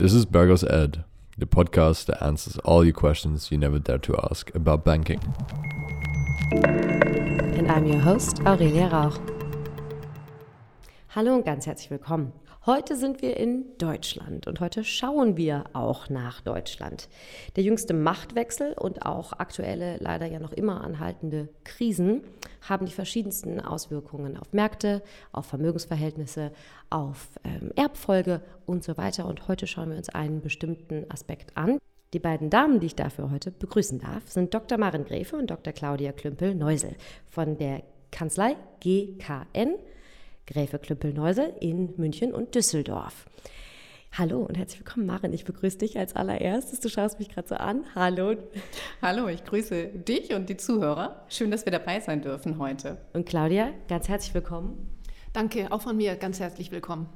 [0.00, 1.04] This is Burgos Ed,
[1.36, 5.20] the podcast that answers all your questions you never dared to ask about banking.
[6.52, 9.20] And I'm your host, Aurelia Rauch.
[11.14, 12.32] Hallo und ganz herzlich willkommen.
[12.66, 17.08] Heute sind wir in Deutschland und heute schauen wir auch nach Deutschland.
[17.56, 22.22] Der jüngste Machtwechsel und auch aktuelle, leider ja noch immer anhaltende Krisen
[22.60, 26.52] haben die verschiedensten Auswirkungen auf Märkte, auf Vermögensverhältnisse,
[26.90, 29.24] auf ähm, Erbfolge und so weiter.
[29.24, 31.78] Und heute schauen wir uns einen bestimmten Aspekt an.
[32.12, 34.76] Die beiden Damen, die ich dafür heute begrüßen darf, sind Dr.
[34.76, 35.72] Maren Gräfe und Dr.
[35.72, 36.94] Claudia Klümpel-Neusel
[37.26, 39.76] von der Kanzlei GKN
[40.50, 43.26] Gräfe Klüppel-Neusel in München und Düsseldorf.
[44.12, 45.32] Hallo und herzlich willkommen, Maren.
[45.32, 46.80] Ich begrüße dich als allererstes.
[46.80, 47.84] Du schaust mich gerade so an.
[47.94, 48.34] Hallo.
[49.00, 51.24] Hallo, ich grüße dich und die Zuhörer.
[51.28, 52.98] Schön, dass wir dabei sein dürfen heute.
[53.12, 54.90] Und Claudia, ganz herzlich willkommen.
[55.32, 57.08] Danke, auch von mir ganz herzlich willkommen.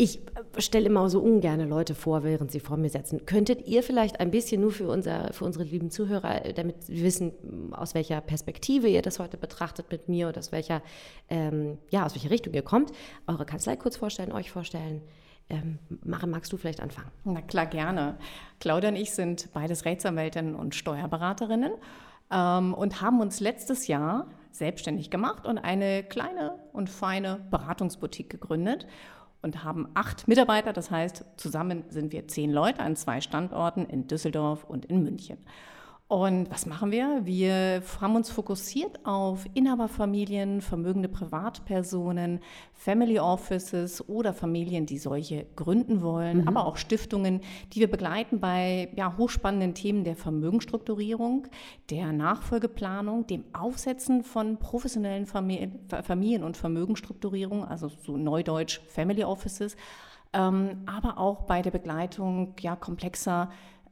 [0.00, 3.26] Ich äh, stelle immer so ungerne Leute vor, während sie vor mir sitzen.
[3.26, 7.04] Könntet ihr vielleicht ein bisschen nur für, unser, für unsere lieben Zuhörer, äh, damit wir
[7.04, 7.32] wissen,
[7.72, 10.80] aus welcher Perspektive ihr das heute betrachtet mit mir und aus welcher,
[11.28, 12.92] ähm, ja, aus welcher Richtung ihr kommt,
[13.26, 15.02] eure Kanzlei kurz vorstellen, euch vorstellen?
[15.50, 17.10] Ähm, Maren, magst du vielleicht anfangen?
[17.24, 18.16] Na klar, gerne.
[18.58, 21.72] Claudia und ich sind beides Rechtsanwältinnen und Steuerberaterinnen
[22.32, 28.86] ähm, und haben uns letztes Jahr selbstständig gemacht und eine kleine und feine Beratungsboutique gegründet
[29.42, 30.72] und haben acht Mitarbeiter.
[30.72, 35.38] Das heißt, zusammen sind wir zehn Leute an zwei Standorten in Düsseldorf und in München.
[36.10, 37.20] Und was machen wir?
[37.22, 42.40] Wir haben uns fokussiert auf Inhaberfamilien, vermögende Privatpersonen,
[42.72, 46.48] Family Offices oder Familien, die solche gründen wollen, mhm.
[46.48, 51.46] aber auch Stiftungen, die wir begleiten bei ja, hochspannenden Themen der Vermögensstrukturierung,
[51.90, 59.76] der Nachfolgeplanung, dem Aufsetzen von professionellen Familien- und Vermögensstrukturierung, also so neudeutsch Family Offices,
[60.32, 63.48] ähm, aber auch bei der Begleitung ja, komplexer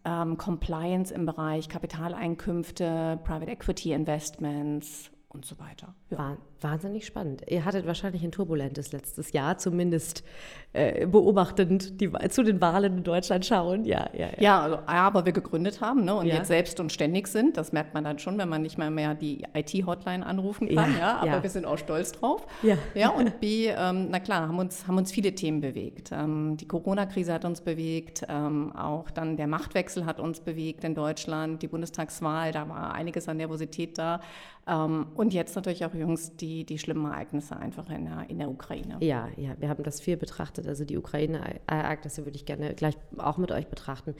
[0.09, 5.95] ähm, Compliance im Bereich Kapitaleinkünfte, Private Equity Investments und so weiter.
[6.11, 6.36] Ja.
[6.61, 7.42] Wahnsinnig spannend.
[7.48, 10.24] Ihr hattet wahrscheinlich ein turbulentes letztes Jahr, zumindest
[10.73, 13.85] äh, beobachtend die, zu den Wahlen in Deutschland schauen.
[13.85, 14.41] Ja, ja, ja.
[14.41, 16.35] ja also, aber wir gegründet haben ne, und ja.
[16.35, 17.57] jetzt selbst und ständig sind.
[17.57, 20.95] Das merkt man dann schon, wenn man nicht mehr mehr die IT-Hotline anrufen kann.
[20.95, 21.42] Ja, ja aber ja.
[21.45, 22.45] wir sind auch stolz drauf.
[22.63, 26.11] Ja, ja und B, ähm, na klar, haben uns, haben uns viele Themen bewegt.
[26.11, 30.97] Ähm, die Corona-Krise hat uns bewegt, ähm, auch dann der Machtwechsel hat uns bewegt in
[30.97, 34.20] Deutschland, die Bundestagswahl, da war einiges an Nervosität da.
[34.67, 38.39] Ähm, und jetzt natürlich auch jüngst die die, die schlimmen Ereignisse einfach in der, in
[38.39, 38.97] der Ukraine.
[39.01, 40.67] Ja, ja, wir haben das viel betrachtet.
[40.67, 44.14] Also die Ukraine-Ereignisse würde ich gerne gleich auch mit euch betrachten.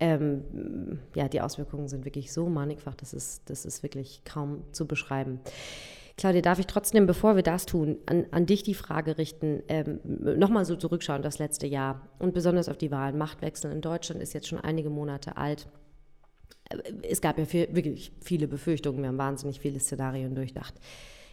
[0.00, 4.86] Ähm, ja, die Auswirkungen sind wirklich so mannigfach, das ist, das ist wirklich kaum zu
[4.86, 5.40] beschreiben.
[6.16, 10.00] Claudia, darf ich trotzdem, bevor wir das tun, an, an dich die Frage richten, ähm,
[10.04, 13.18] nochmal so zurückschauen, das letzte Jahr und besonders auf die Wahlen.
[13.18, 15.66] Machtwechsel in Deutschland ist jetzt schon einige Monate alt.
[16.70, 20.74] Äh, es gab ja viel, wirklich viele Befürchtungen, wir haben wahnsinnig viele Szenarien durchdacht.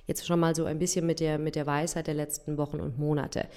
[0.08, 2.98] Jetzt schon mal so ein bisschen mit der, mit der Weisheit der letzten Wochen und
[2.98, 3.48] Monate.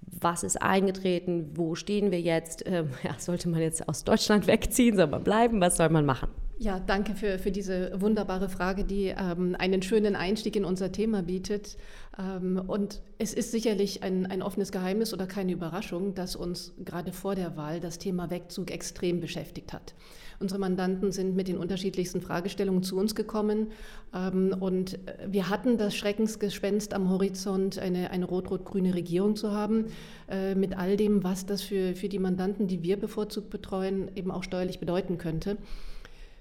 [0.00, 1.50] Was ist eingetreten?
[1.54, 2.64] Wo stehen wir jetzt?
[2.66, 4.96] Ähm, ja, sollte man jetzt aus Deutschland wegziehen?
[4.96, 5.60] Soll man bleiben?
[5.60, 6.28] Was soll man machen?
[6.58, 11.22] Ja, danke für, für diese wunderbare Frage, die ähm, einen schönen Einstieg in unser Thema
[11.22, 11.76] bietet.
[12.16, 17.12] Ähm, und es ist sicherlich ein, ein offenes Geheimnis oder keine Überraschung, dass uns gerade
[17.12, 19.94] vor der Wahl das Thema Wegzug extrem beschäftigt hat.
[20.42, 23.68] Unsere Mandanten sind mit den unterschiedlichsten Fragestellungen zu uns gekommen
[24.12, 29.86] ähm, und wir hatten das Schreckensgespenst am Horizont, eine, eine rot-rot-grüne Regierung zu haben,
[30.28, 34.32] äh, mit all dem, was das für, für die Mandanten, die wir bevorzugt betreuen, eben
[34.32, 35.58] auch steuerlich bedeuten könnte.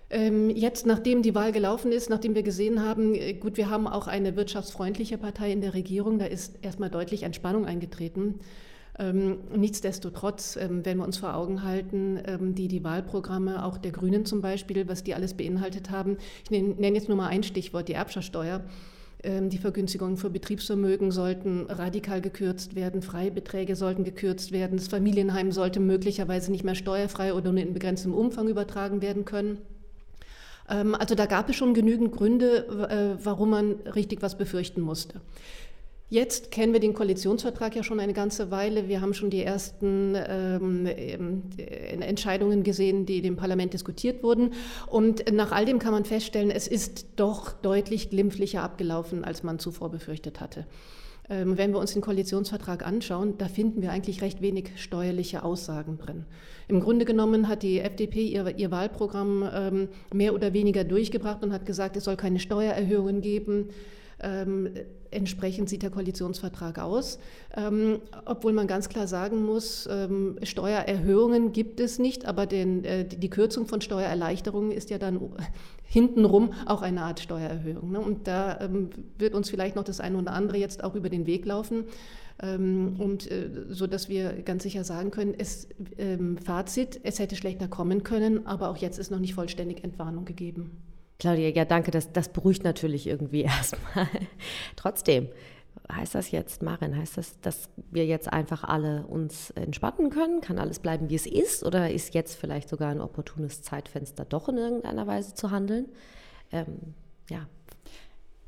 [0.10, 3.88] Ähm, jetzt, nachdem die Wahl gelaufen ist, nachdem wir gesehen haben, äh, gut, wir haben
[3.88, 8.40] auch eine wirtschaftsfreundliche Partei in der Regierung, da ist erstmal deutlich Entspannung eingetreten.
[9.02, 13.92] Ähm, nichtsdestotrotz, ähm, wenn wir uns vor Augen halten, ähm, die, die Wahlprogramme auch der
[13.92, 17.88] Grünen zum Beispiel, was die alles beinhaltet haben, ich nenne, jetzt nur mal ein Stichwort,
[17.88, 18.62] die Erbschaftssteuer.
[19.24, 25.80] Die Vergünstigungen für Betriebsvermögen sollten radikal gekürzt werden, Freibeträge sollten gekürzt werden, das Familienheim sollte
[25.80, 29.60] möglicherweise nicht mehr steuerfrei oder nur in begrenztem Umfang übertragen werden können.
[30.66, 35.22] Also da gab es schon genügend Gründe, äh, warum man richtig was befürchten musste.
[36.12, 38.90] Jetzt kennen wir den Koalitionsvertrag ja schon eine ganze Weile.
[38.90, 41.44] Wir haben schon die ersten ähm, ähm,
[42.02, 44.52] Entscheidungen gesehen, die im Parlament diskutiert wurden.
[44.88, 49.58] Und nach all dem kann man feststellen, es ist doch deutlich glimpflicher abgelaufen, als man
[49.58, 50.66] zuvor befürchtet hatte.
[51.30, 55.98] Ähm, wenn wir uns den Koalitionsvertrag anschauen, da finden wir eigentlich recht wenig steuerliche Aussagen
[55.98, 56.26] drin.
[56.68, 61.54] Im Grunde genommen hat die FDP ihr, ihr Wahlprogramm ähm, mehr oder weniger durchgebracht und
[61.54, 63.70] hat gesagt, es soll keine Steuererhöhungen geben.
[64.22, 64.70] Ähm,
[65.12, 67.20] entsprechend sieht der Koalitionsvertrag aus.
[67.56, 73.06] Ähm, obwohl man ganz klar sagen muss, ähm, Steuererhöhungen gibt es nicht, aber den, äh,
[73.06, 75.20] die Kürzung von Steuererleichterungen ist ja dann
[75.84, 77.92] hintenrum auch eine Art Steuererhöhung.
[77.92, 78.00] Ne?
[78.00, 81.26] Und da ähm, wird uns vielleicht noch das eine oder andere jetzt auch über den
[81.26, 81.86] Weg laufen.
[82.42, 87.36] Ähm, und äh, so dass wir ganz sicher sagen können, es, ähm, Fazit, es hätte
[87.36, 90.72] schlechter kommen können, aber auch jetzt ist noch nicht vollständig Entwarnung gegeben.
[91.22, 91.92] Claudia, ja, danke.
[91.92, 94.08] Das, das beruhigt natürlich irgendwie erstmal.
[94.76, 95.30] Trotzdem,
[95.92, 100.42] heißt das jetzt, Marin, heißt das, dass wir jetzt einfach alle uns entspannen können?
[100.42, 101.64] Kann alles bleiben, wie es ist?
[101.64, 105.90] Oder ist jetzt vielleicht sogar ein opportunes Zeitfenster, doch in irgendeiner Weise zu handeln?
[106.52, 106.96] Ähm,
[107.30, 107.48] ja,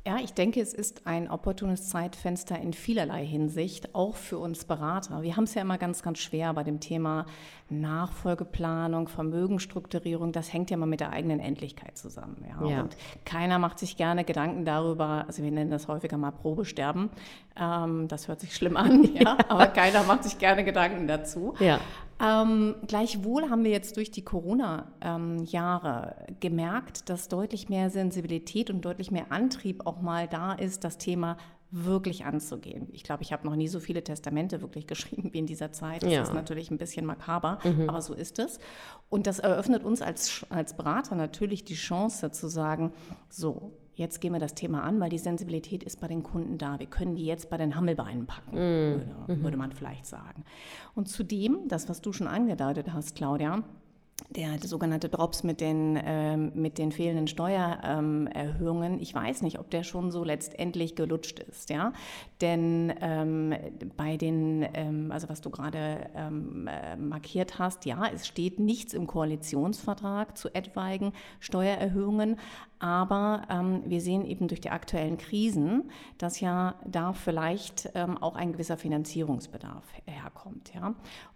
[0.06, 5.22] ja, ich denke, es ist ein opportunes Zeitfenster in vielerlei Hinsicht, auch für uns Berater.
[5.22, 7.24] Wir haben es ja immer ganz, ganz schwer bei dem Thema
[7.70, 10.32] Nachfolgeplanung, Vermögensstrukturierung.
[10.32, 12.44] Das hängt ja immer mit der eigenen Endlichkeit zusammen.
[12.46, 12.68] Ja?
[12.68, 12.80] ja.
[12.82, 17.08] Und keiner macht sich gerne Gedanken darüber, also wir nennen das häufiger mal Probesterben.
[17.58, 19.38] Ähm, das hört sich schlimm an, ja?
[19.48, 21.54] aber keiner macht sich gerne Gedanken dazu.
[21.60, 21.80] Ja.
[22.24, 28.82] Ähm, gleichwohl haben wir jetzt durch die Corona-Jahre ähm, gemerkt, dass deutlich mehr Sensibilität und
[28.82, 31.36] deutlich mehr Antrieb auch mal da ist, das Thema
[31.70, 32.88] wirklich anzugehen.
[32.92, 36.02] Ich glaube, ich habe noch nie so viele Testamente wirklich geschrieben wie in dieser Zeit.
[36.02, 36.22] Das ja.
[36.22, 37.90] ist natürlich ein bisschen makaber, mhm.
[37.90, 38.58] aber so ist es.
[39.10, 42.92] Und das eröffnet uns als, als Berater natürlich die Chance zu sagen,
[43.28, 46.78] so, jetzt gehen wir das Thema an, weil die Sensibilität ist bei den Kunden da.
[46.78, 48.58] Wir können die jetzt bei den Hammelbeinen packen, mm.
[48.58, 49.42] würde, mhm.
[49.42, 50.44] würde man vielleicht sagen.
[50.94, 53.62] Und zudem, das, was du schon angedeutet hast, Claudia,
[54.30, 59.70] der, sogenannte Drops mit den, ähm, mit den fehlenden Steuererhöhungen, ähm, ich weiß nicht, ob
[59.70, 61.92] der schon so letztendlich gelutscht ist, ja.
[62.40, 63.54] Denn ähm,
[63.96, 68.94] bei den, ähm, also was du gerade ähm, äh, markiert hast, ja, es steht nichts
[68.94, 72.36] im Koalitionsvertrag zu etwaigen Steuererhöhungen,
[72.78, 78.36] aber ähm, wir sehen eben durch die aktuellen Krisen, dass ja da vielleicht ähm, auch
[78.36, 80.72] ein gewisser Finanzierungsbedarf herkommt.
[80.74, 80.94] Ja?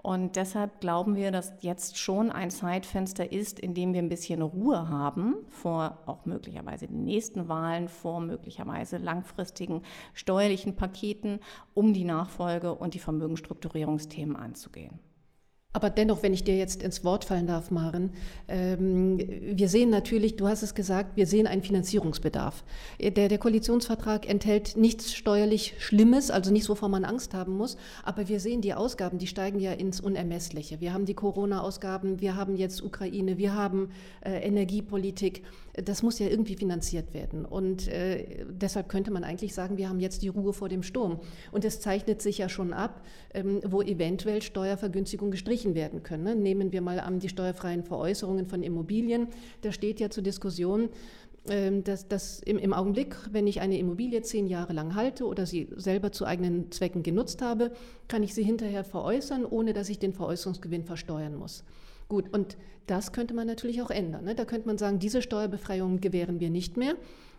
[0.08, 4.40] Und deshalb glauben wir, dass jetzt schon ein Zeitfenster ist, in dem wir ein bisschen
[4.40, 9.82] Ruhe haben vor auch möglicherweise den nächsten Wahlen, vor möglicherweise langfristigen
[10.14, 11.40] steuerlichen Paketen,
[11.74, 14.98] um die Nachfolge und die Vermögensstrukturierungsthemen anzugehen.
[15.74, 18.14] Aber dennoch, wenn ich dir jetzt ins Wort fallen darf, Maren,
[18.48, 22.64] ähm, wir sehen natürlich, du hast es gesagt, wir sehen einen Finanzierungsbedarf.
[22.98, 27.76] Der, der Koalitionsvertrag enthält nichts steuerlich Schlimmes, also nichts, wovor man Angst haben muss.
[28.02, 30.80] Aber wir sehen die Ausgaben, die steigen ja ins Unermessliche.
[30.80, 33.90] Wir haben die Corona-Ausgaben, wir haben jetzt Ukraine, wir haben
[34.22, 35.42] äh, Energiepolitik.
[35.84, 37.44] Das muss ja irgendwie finanziert werden.
[37.44, 41.20] Und äh, deshalb könnte man eigentlich sagen, wir haben jetzt die Ruhe vor dem Sturm.
[41.52, 43.02] Und es zeichnet sich ja schon ab,
[43.34, 46.24] ähm, wo eventuell Steuervergünstigungen gestrichen werden können.
[46.24, 46.34] Ne?
[46.34, 49.28] Nehmen wir mal an die steuerfreien Veräußerungen von Immobilien.
[49.62, 50.88] Da steht ja zur Diskussion,
[51.50, 55.46] ähm, dass, dass im, im, Augenblick, wenn ich eine Immobilie zehn Jahre lang halte oder
[55.46, 57.72] sie selber zu eigenen Zwecken genutzt habe,
[58.06, 61.64] kann ich sie hinterher veräußern, ohne dass ich den Veräußerungsgewinn versteuern muss.
[62.08, 62.56] Gut, und
[62.86, 64.24] das könnte man natürlich auch ändern.
[64.24, 64.34] Ne?
[64.34, 66.94] Da könnte man sagen, diese Steuerbefreiung gewähren wir nicht mehr.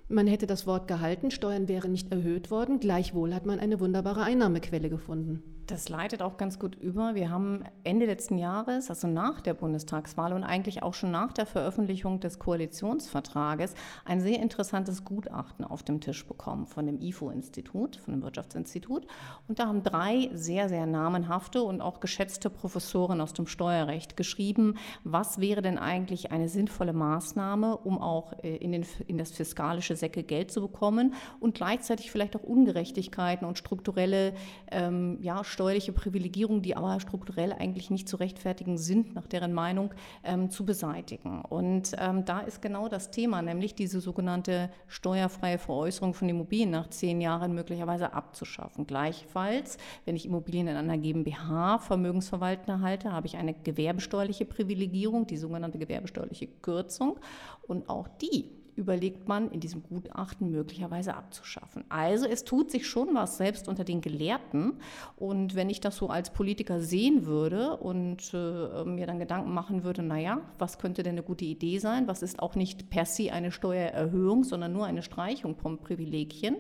[0.07, 4.24] Man hätte das Wort gehalten, Steuern wären nicht erhöht worden, gleichwohl hat man eine wunderbare
[4.24, 5.44] Einnahmequelle gefunden.
[5.69, 7.13] Das leitet auch ganz gut über.
[7.13, 11.45] Wir haben Ende letzten Jahres, also nach der Bundestagswahl und eigentlich auch schon nach der
[11.45, 18.16] Veröffentlichung des Koalitionsvertrages, ein sehr interessantes Gutachten auf dem Tisch bekommen von dem IFO-Institut, von
[18.16, 19.06] dem Wirtschaftsinstitut.
[19.48, 24.73] Und da haben drei sehr, sehr namenhafte und auch geschätzte Professoren aus dem Steuerrecht geschrieben,
[25.04, 29.95] was wäre denn eigentlich eine sinnvolle Maßnahme, um auch äh, in, den, in das fiskalische
[29.95, 34.33] Säcke Geld zu bekommen und gleichzeitig vielleicht auch Ungerechtigkeiten und strukturelle
[34.71, 39.94] ähm, ja, steuerliche Privilegierungen, die aber strukturell eigentlich nicht zu rechtfertigen sind, nach deren Meinung,
[40.23, 41.42] ähm, zu beseitigen.
[41.42, 46.89] Und ähm, da ist genau das Thema, nämlich diese sogenannte steuerfreie Veräußerung von Immobilien nach
[46.89, 48.87] zehn Jahren möglicherweise abzuschaffen.
[48.87, 55.35] Gleichfalls, wenn ich Immobilien in einer GmbH vermögensverwaltender halte, habe ich eine gewerbesteuerliche Privilegierung, die
[55.35, 57.19] sogenannte gewerbesteuerliche Kürzung.
[57.68, 61.83] Und auch die überlegt man in diesem Gutachten möglicherweise abzuschaffen.
[61.90, 64.80] Also es tut sich schon was selbst unter den Gelehrten.
[65.18, 69.83] Und wenn ich das so als Politiker sehen würde und äh, mir dann Gedanken machen
[69.83, 72.07] würde, naja, was könnte denn eine gute Idee sein?
[72.07, 76.56] Was ist auch nicht per se eine Steuererhöhung, sondern nur eine Streichung von Privilegien?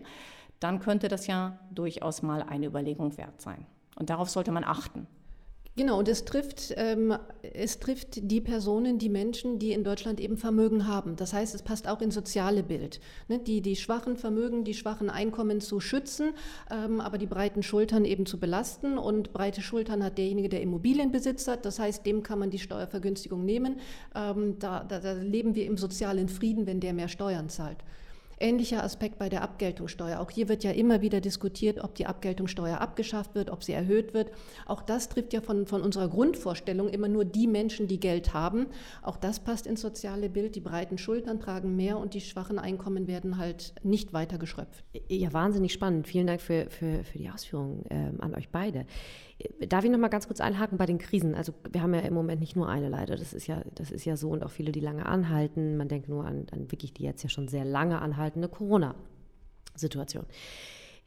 [0.59, 3.65] Dann könnte das ja durchaus mal eine Überlegung wert sein.
[3.95, 5.07] Und darauf sollte man achten.
[5.75, 7.15] Genau, und es trifft, ähm,
[7.53, 11.15] es trifft die Personen, die Menschen, die in Deutschland eben Vermögen haben.
[11.15, 12.99] Das heißt, es passt auch ins soziale Bild.
[13.29, 13.39] Ne?
[13.39, 16.33] Die, die schwachen Vermögen, die schwachen Einkommen zu schützen,
[16.69, 18.97] ähm, aber die breiten Schultern eben zu belasten.
[18.97, 21.63] Und breite Schultern hat derjenige, der Immobilienbesitz hat.
[21.65, 23.79] Das heißt, dem kann man die Steuervergünstigung nehmen.
[24.15, 27.77] Ähm, da, da, da leben wir im sozialen Frieden, wenn der mehr Steuern zahlt.
[28.39, 30.19] Ähnlicher Aspekt bei der Abgeltungssteuer.
[30.19, 34.13] Auch hier wird ja immer wieder diskutiert, ob die Abgeltungssteuer abgeschafft wird, ob sie erhöht
[34.13, 34.31] wird.
[34.65, 38.67] Auch das trifft ja von, von unserer Grundvorstellung immer nur die Menschen, die Geld haben.
[39.01, 40.55] Auch das passt ins soziale Bild.
[40.55, 44.83] Die breiten Schultern tragen mehr und die schwachen Einkommen werden halt nicht weiter geschröpft.
[45.07, 46.07] Ja, wahnsinnig spannend.
[46.07, 48.85] Vielen Dank für, für, für die Ausführungen ähm, an euch beide.
[49.67, 51.33] Darf ich noch mal ganz kurz einhaken bei den Krisen?
[51.33, 54.03] Also wir haben ja im Moment nicht nur eine leider, das ist ja, das ist
[54.03, 55.77] ja so und auch viele, die lange anhalten.
[55.77, 60.25] Man denkt nur an, an wirklich die jetzt ja schon sehr lange anhaltende Corona-Situation.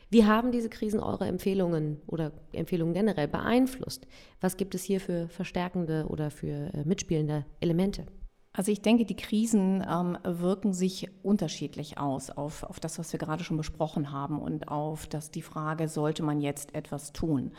[0.08, 4.06] Wie haben diese Krisen eure Empfehlungen oder Empfehlungen generell beeinflusst?
[4.40, 8.06] Was gibt es hier für verstärkende oder für äh, mitspielende Elemente?
[8.54, 13.18] Also ich denke, die Krisen ähm, wirken sich unterschiedlich aus auf, auf das, was wir
[13.18, 17.52] gerade schon besprochen haben und auf das, die Frage, sollte man jetzt etwas tun?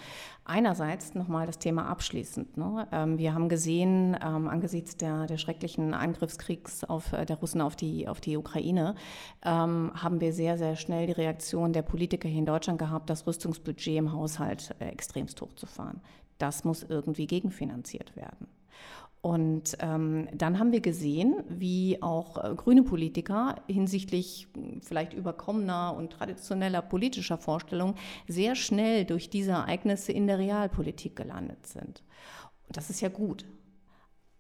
[0.46, 2.58] Einerseits nochmal das Thema abschließend.
[2.58, 2.88] Ne?
[2.92, 7.76] Ähm, wir haben gesehen, ähm, angesichts der, der schrecklichen Angriffskriegs auf, äh, der Russen auf
[7.76, 8.94] die, auf die Ukraine,
[9.44, 13.26] ähm, haben wir sehr, sehr schnell die Reaktion der Politiker hier in Deutschland gehabt, das
[13.26, 16.02] Rüstungsbudget im Haushalt äh, extremst hochzufahren.
[16.38, 18.48] Das muss irgendwie gegenfinanziert werden.
[19.24, 25.96] Und ähm, dann haben wir gesehen, wie auch äh, grüne Politiker hinsichtlich hm, vielleicht überkommener
[25.98, 27.96] und traditioneller politischer Vorstellungen
[28.27, 32.03] sehr schnell durch diese Ereignisse in der Realpolitik gelandet sind.
[32.68, 33.46] Und das ist ja gut.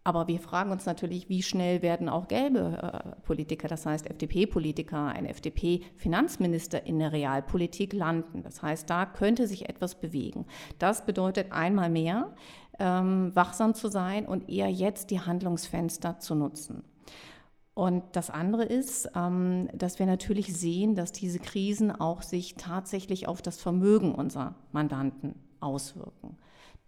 [0.03, 5.05] Aber wir fragen uns natürlich, wie schnell werden auch gelbe äh, Politiker, das heißt FDP-Politiker,
[5.05, 8.43] ein FDP-Finanzminister in der Realpolitik landen.
[8.43, 10.45] Das heißt, da könnte sich etwas bewegen.
[10.77, 12.35] Das bedeutet einmal mehr,
[12.79, 16.83] ähm, wachsam zu sein und eher jetzt die Handlungsfenster zu nutzen.
[17.75, 23.27] Und das andere ist, ähm, dass wir natürlich sehen, dass diese Krisen auch sich tatsächlich
[23.27, 26.37] auf das Vermögen unserer Mandanten auswirken.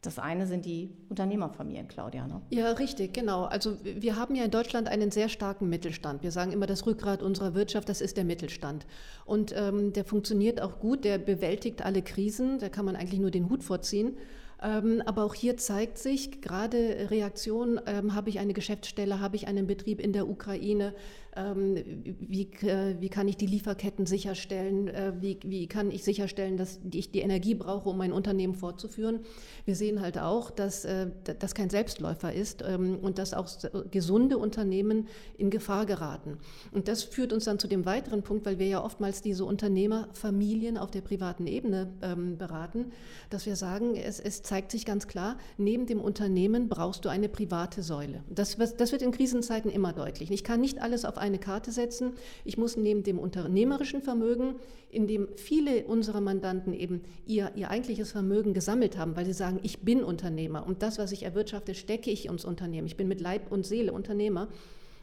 [0.05, 2.27] Das eine sind die Unternehmerfamilien, Claudia.
[2.27, 2.39] Ne?
[2.51, 3.45] Ja, richtig, genau.
[3.45, 6.21] Also wir haben ja in Deutschland einen sehr starken Mittelstand.
[6.21, 8.85] Wir sagen immer, das Rückgrat unserer Wirtschaft, das ist der Mittelstand.
[9.25, 13.31] Und ähm, der funktioniert auch gut, der bewältigt alle Krisen, da kann man eigentlich nur
[13.31, 14.15] den Hut vorziehen.
[14.62, 19.47] Ähm, aber auch hier zeigt sich gerade Reaktion, ähm, habe ich eine Geschäftsstelle, habe ich
[19.47, 20.93] einen Betrieb in der Ukraine,
[21.35, 26.79] wie, äh, wie kann ich die Lieferketten sicherstellen, äh, wie, wie kann ich sicherstellen, dass
[26.91, 29.19] ich die Energie brauche, um mein Unternehmen fortzuführen.
[29.65, 31.07] Wir sehen halt auch, dass äh,
[31.39, 33.49] das kein Selbstläufer ist ähm, und dass auch
[33.91, 36.37] gesunde Unternehmen in Gefahr geraten.
[36.71, 40.77] Und das führt uns dann zu dem weiteren Punkt, weil wir ja oftmals diese Unternehmerfamilien
[40.77, 42.93] auf der privaten Ebene ähm, beraten,
[43.29, 47.27] dass wir sagen, es, es zeigt sich ganz klar, neben dem Unternehmen brauchst du eine
[47.27, 48.23] private Säule.
[48.29, 50.31] Das, das wird in Krisenzeiten immer deutlich.
[50.31, 52.13] Ich kann nicht alles auf eine Karte setzen.
[52.44, 54.55] Ich muss neben dem unternehmerischen Vermögen,
[54.89, 59.60] in dem viele unserer Mandanten eben ihr, ihr eigentliches Vermögen gesammelt haben, weil sie sagen,
[59.63, 62.88] ich bin Unternehmer und das, was ich erwirtschafte, stecke ich ins Unternehmen.
[62.88, 64.48] Ich bin mit Leib und Seele Unternehmer.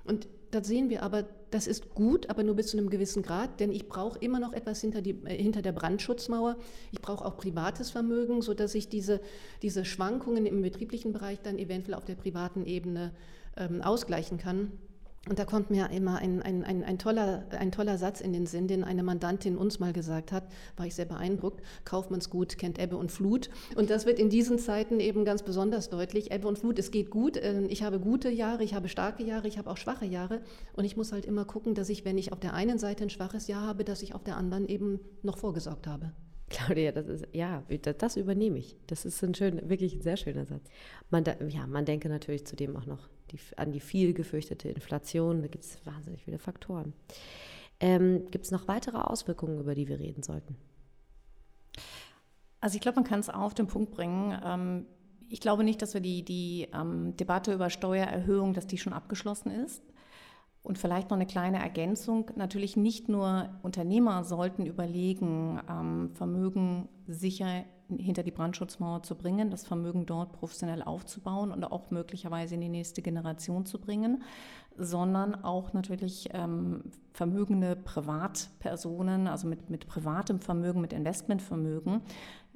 [0.05, 3.61] Und da sehen wir aber, das ist gut, aber nur bis zu einem gewissen Grad,
[3.61, 6.57] denn ich brauche immer noch etwas hinter, die, äh, hinter der Brandschutzmauer.
[6.91, 9.21] Ich brauche auch privates Vermögen, sodass ich diese,
[9.63, 13.13] diese Schwankungen im betrieblichen Bereich dann eventuell auf der privaten Ebene
[13.57, 14.73] ähm, ausgleichen kann.
[15.29, 18.47] Und da kommt mir immer ein, ein, ein, ein, toller, ein toller Satz in den
[18.47, 21.63] Sinn, den eine Mandantin uns mal gesagt hat, war ich sehr beeindruckt.
[21.85, 23.49] Kaufmannsgut kennt Ebbe und Flut.
[23.77, 26.33] Und das wird in diesen Zeiten eben ganz besonders deutlich.
[26.33, 27.39] Ebbe und Flut, es geht gut.
[27.41, 30.41] Ähm, ich habe gute Jahre, ich habe starke Jahre, ich habe auch schwache Jahre.
[30.73, 33.11] Und ich muss halt immer gucken, dass ich, wenn ich auf der einen Seite ein
[33.11, 36.11] schwaches Jahr habe, dass ich auf der anderen eben noch vorgesorgt habe.
[36.53, 37.63] Claudia, das ist, ja,
[37.99, 38.77] das, übernehme ich.
[38.87, 40.69] Das ist ein schön, wirklich ein sehr schöner Satz.
[41.11, 45.43] Man, ja, man denke natürlich zudem auch noch die, an die viel gefürchtete Inflation.
[45.43, 46.93] Da gibt es wahnsinnig viele Faktoren.
[47.81, 50.57] Ähm, gibt es noch weitere Auswirkungen, über die wir reden sollten?
[52.61, 54.39] Also ich glaube, man kann es auf den Punkt bringen.
[54.45, 54.87] Ähm,
[55.29, 59.51] ich glaube nicht, dass wir die, die ähm, Debatte über Steuererhöhung, dass die schon abgeschlossen
[59.51, 59.83] ist.
[60.63, 62.31] Und vielleicht noch eine kleine Ergänzung.
[62.37, 67.65] Natürlich nicht nur Unternehmer sollten überlegen, ähm, Vermögen sicher
[67.99, 72.69] hinter die Brandschutzmauer zu bringen, das Vermögen dort professionell aufzubauen und auch möglicherweise in die
[72.69, 74.23] nächste Generation zu bringen,
[74.77, 82.01] sondern auch natürlich ähm, vermögende Privatpersonen, also mit, mit privatem Vermögen, mit Investmentvermögen,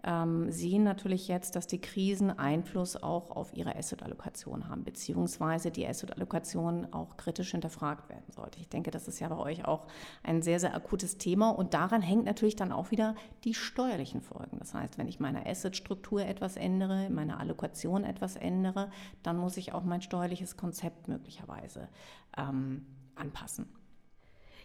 [0.06, 5.86] ähm, sehen natürlich jetzt, dass die Krisen Einfluss auch auf ihre Asset-Allokation haben, beziehungsweise die
[5.86, 8.60] Asset-Allokation auch kritisch hinterfragt werden sollte.
[8.60, 9.86] Ich denke, das ist ja bei euch auch
[10.22, 14.58] ein sehr, sehr akutes Thema und daran hängt natürlich dann auch wieder die steuerlichen Folgen.
[14.60, 18.90] Das heißt, wenn ich meine Asset-Struktur etwas ändere, meine Allokation etwas ändere,
[19.24, 21.88] dann muss ich auch mein steuerliches Konzept möglicherweise
[22.36, 22.86] ähm,
[23.16, 23.66] anpassen.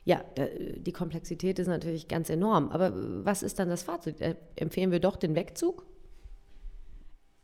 [0.03, 0.23] Ja,
[0.77, 2.69] die Komplexität ist natürlich ganz enorm.
[2.69, 2.91] Aber
[3.23, 4.19] was ist dann das Fazit?
[4.19, 5.85] Äh, empfehlen wir doch den Wegzug?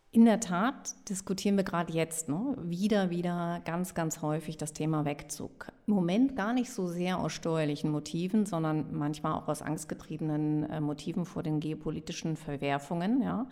[0.10, 5.06] In der Tat diskutieren wir gerade jetzt ne, wieder, wieder ganz, ganz häufig das Thema
[5.06, 5.68] Wegzug.
[5.86, 10.82] im Moment gar nicht so sehr aus steuerlichen Motiven, sondern manchmal auch aus angstgetriebenen äh,
[10.82, 13.22] Motiven vor den geopolitischen Verwerfungen.
[13.22, 13.48] Ja.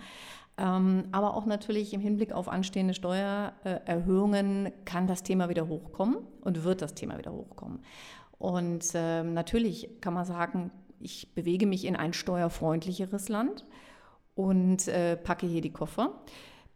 [0.58, 6.64] Ähm, aber auch natürlich im Hinblick auf anstehende Steuererhöhungen kann das Thema wieder hochkommen und
[6.64, 7.80] wird das Thema wieder hochkommen.
[8.46, 13.66] Und ähm, natürlich kann man sagen, ich bewege mich in ein steuerfreundlicheres Land
[14.36, 16.22] und äh, packe hier die Koffer.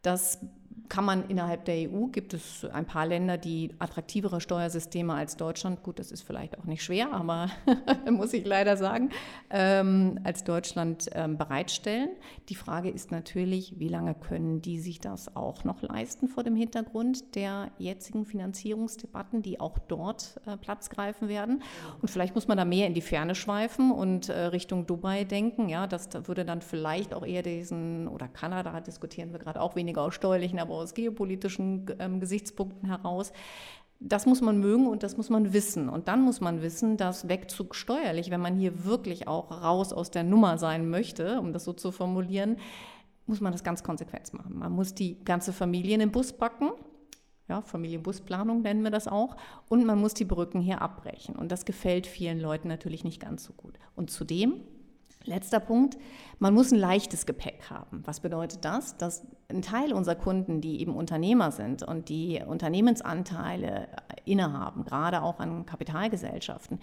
[0.02, 0.44] Das
[0.88, 5.84] kann man innerhalb der EU, gibt es ein paar Länder, die attraktivere Steuersysteme als Deutschland,
[5.84, 7.50] gut, das ist vielleicht auch nicht schwer, aber
[8.12, 9.10] muss ich leider sagen,
[9.50, 12.10] ähm, als Deutschland ähm, bereitstellen.
[12.50, 16.56] Die Frage ist natürlich, wie lange können die sich das auch noch leisten vor dem
[16.56, 21.64] Hintergrund der jetzigen Finanzierungsdebatten, die auch dort äh, Platz greifen werden.
[22.02, 25.70] Und vielleicht muss man da mehr in die Ferne schweifen und äh, Richtung Dubai denken.
[25.70, 30.02] Ja, das würde dann vielleicht auch eher diesen, oder Kanada diskutieren wir gerade auch weniger
[30.04, 33.32] aus steuerlichen, aber aus geopolitischen ähm, Gesichtspunkten heraus.
[34.00, 35.90] Das muss man mögen und das muss man wissen.
[35.90, 40.10] Und dann muss man wissen, dass Wegzug steuerlich, wenn man hier wirklich auch raus aus
[40.10, 42.58] der Nummer sein möchte, um das so zu formulieren,
[43.26, 44.58] muss man das ganz konsequent machen.
[44.58, 46.72] Man muss die ganze Familie in den Bus packen.
[47.50, 49.36] Ja, Familienbusplanung nennen wir das auch.
[49.68, 51.36] Und man muss die Brücken hier abbrechen.
[51.36, 53.80] Und das gefällt vielen Leuten natürlich nicht ganz so gut.
[53.96, 54.62] Und zudem
[55.26, 55.98] Letzter Punkt,
[56.40, 58.04] man muss ein leichtes Gepäck haben.
[58.06, 58.96] Was bedeutet das?
[58.96, 63.90] Dass ein Teil unserer Kunden, die eben Unternehmer sind und die Unternehmensanteile
[64.30, 66.80] innehaben, gerade auch an Kapitalgesellschaften,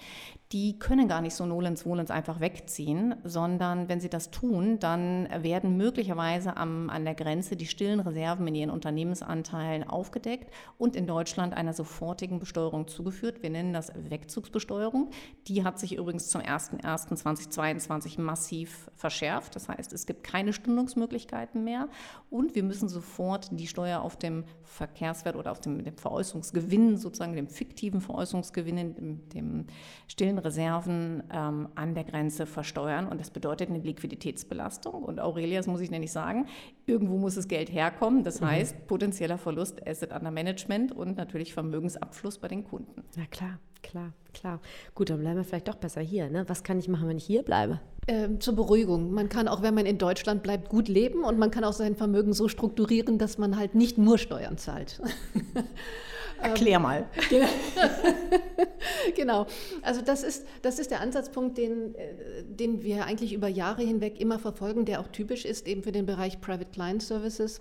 [0.52, 5.28] die können gar nicht so nolens wohlens einfach wegziehen, sondern wenn sie das tun, dann
[5.42, 11.06] werden möglicherweise am, an der Grenze die stillen Reserven in ihren Unternehmensanteilen aufgedeckt und in
[11.06, 13.42] Deutschland einer sofortigen Besteuerung zugeführt.
[13.42, 15.10] Wir nennen das Wegzugsbesteuerung.
[15.48, 19.54] Die hat sich übrigens zum 01.01.2022 massiv verschärft.
[19.54, 21.88] Das heißt, es gibt keine Stundungsmöglichkeiten mehr
[22.30, 27.35] und wir müssen sofort die Steuer auf dem Verkehrswert oder auf dem, dem Veräußerungsgewinn, sozusagen
[27.36, 29.66] dem fiktiven Veräußerungsgewinn, dem, dem
[30.08, 33.06] stillen Reserven ähm, an der Grenze versteuern.
[33.06, 35.02] Und das bedeutet eine Liquiditätsbelastung.
[35.02, 36.46] Und Aurelia, das muss ich nämlich sagen,
[36.86, 38.24] irgendwo muss das Geld herkommen.
[38.24, 38.46] Das mhm.
[38.46, 43.04] heißt, potenzieller Verlust Asset Under Management und natürlich Vermögensabfluss bei den Kunden.
[43.16, 44.60] Na klar, klar, klar.
[44.94, 46.30] Gut, dann bleiben wir vielleicht doch besser hier.
[46.30, 46.48] Ne?
[46.48, 47.80] Was kann ich machen, wenn ich hier bleibe?
[48.08, 49.10] Ähm, zur Beruhigung.
[49.10, 51.96] Man kann auch, wenn man in Deutschland bleibt, gut leben und man kann auch sein
[51.96, 55.00] Vermögen so strukturieren, dass man halt nicht nur Steuern zahlt.
[56.40, 57.08] Erklär mal.
[59.16, 59.46] genau.
[59.82, 64.20] Also das ist, das ist der Ansatzpunkt, den, äh, den wir eigentlich über Jahre hinweg
[64.20, 67.60] immer verfolgen, der auch typisch ist eben für den Bereich Private Client Services.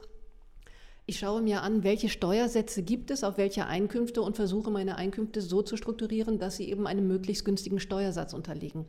[1.08, 5.40] Ich schaue mir an, welche Steuersätze gibt es, auf welche Einkünfte und versuche meine Einkünfte
[5.40, 8.86] so zu strukturieren, dass sie eben einem möglichst günstigen Steuersatz unterliegen.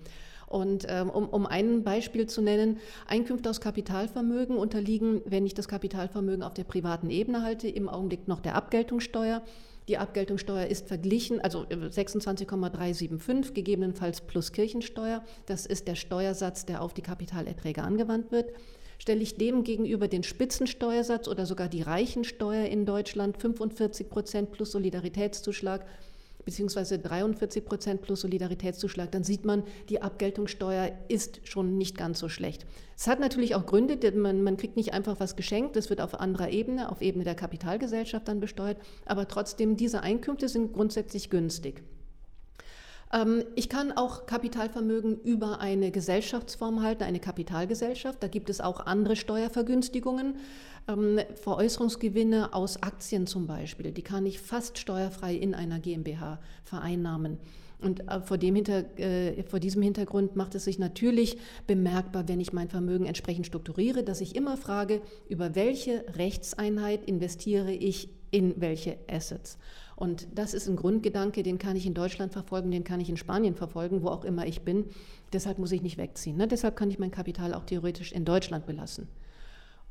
[0.46, 5.68] Und ähm, um, um ein Beispiel zu nennen, Einkünfte aus Kapitalvermögen unterliegen, wenn ich das
[5.68, 9.42] Kapitalvermögen auf der privaten Ebene halte, im Augenblick noch der Abgeltungssteuer.
[9.88, 15.22] Die Abgeltungssteuer ist verglichen, also 26,375 gegebenenfalls plus Kirchensteuer.
[15.46, 18.52] Das ist der Steuersatz, der auf die Kapitalerträge angewandt wird.
[18.98, 24.72] Stelle ich dem gegenüber den Spitzensteuersatz oder sogar die Reichensteuer in Deutschland 45 Prozent plus
[24.72, 25.86] Solidaritätszuschlag
[26.46, 32.30] beziehungsweise 43 Prozent plus Solidaritätszuschlag, dann sieht man, die Abgeltungssteuer ist schon nicht ganz so
[32.30, 32.64] schlecht.
[32.96, 36.00] Es hat natürlich auch Gründe, denn man, man kriegt nicht einfach was geschenkt, das wird
[36.00, 41.28] auf anderer Ebene, auf Ebene der Kapitalgesellschaft dann besteuert, aber trotzdem, diese Einkünfte sind grundsätzlich
[41.28, 41.82] günstig.
[43.12, 48.22] Ähm, ich kann auch Kapitalvermögen über eine Gesellschaftsform halten, eine Kapitalgesellschaft.
[48.22, 50.36] Da gibt es auch andere Steuervergünstigungen.
[50.88, 57.38] Ähm, Veräußerungsgewinne aus Aktien zum Beispiel, die kann ich fast steuerfrei in einer GmbH vereinnahmen.
[57.80, 62.40] Und äh, vor, dem Hinter, äh, vor diesem Hintergrund macht es sich natürlich bemerkbar, wenn
[62.40, 68.60] ich mein Vermögen entsprechend strukturiere, dass ich immer frage, über welche Rechtseinheit investiere ich in
[68.60, 69.58] welche Assets.
[69.96, 73.16] Und das ist ein Grundgedanke, den kann ich in Deutschland verfolgen, den kann ich in
[73.16, 74.84] Spanien verfolgen, wo auch immer ich bin.
[75.32, 76.36] Deshalb muss ich nicht wegziehen.
[76.36, 76.46] Ne?
[76.46, 79.08] Deshalb kann ich mein Kapital auch theoretisch in Deutschland belassen.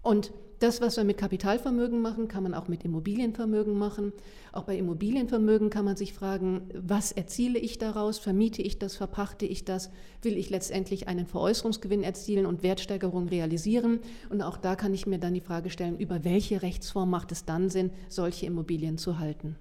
[0.03, 4.13] Und das, was wir mit Kapitalvermögen machen, kann man auch mit Immobilienvermögen machen.
[4.51, 8.19] Auch bei Immobilienvermögen kann man sich fragen, was erziele ich daraus?
[8.19, 8.95] Vermiete ich das?
[8.95, 9.89] Verpachte ich das?
[10.21, 13.99] Will ich letztendlich einen Veräußerungsgewinn erzielen und Wertsteigerung realisieren?
[14.29, 17.45] Und auch da kann ich mir dann die Frage stellen, über welche Rechtsform macht es
[17.45, 19.57] dann Sinn, solche Immobilien zu halten?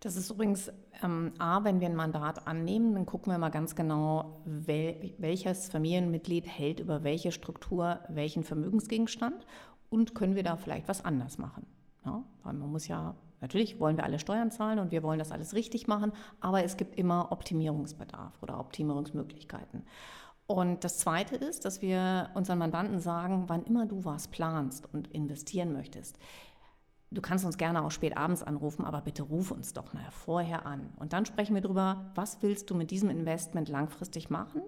[0.00, 0.70] Das ist übrigens
[1.02, 5.68] ähm, A, wenn wir ein Mandat annehmen, dann gucken wir mal ganz genau, wel, welches
[5.68, 9.46] Familienmitglied hält über welche Struktur welchen Vermögensgegenstand
[9.90, 11.66] und können wir da vielleicht was anders machen.
[12.04, 12.22] Ja?
[12.44, 15.54] Weil man muss ja, natürlich wollen wir alle Steuern zahlen und wir wollen das alles
[15.54, 19.82] richtig machen, aber es gibt immer Optimierungsbedarf oder Optimierungsmöglichkeiten.
[20.46, 25.08] Und das Zweite ist, dass wir unseren Mandanten sagen, wann immer du was planst und
[25.08, 26.18] investieren möchtest,
[27.10, 30.66] Du kannst uns gerne auch spät abends anrufen, aber bitte ruf uns doch mal vorher
[30.66, 30.92] an.
[30.96, 34.60] Und dann sprechen wir darüber, was willst du mit diesem Investment langfristig machen?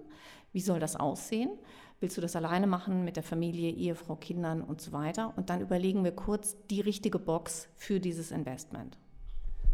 [0.51, 1.51] Wie soll das aussehen?
[1.99, 5.33] Willst du das alleine machen mit der Familie, Ehefrau, Kindern und so weiter?
[5.37, 8.97] Und dann überlegen wir kurz die richtige Box für dieses Investment.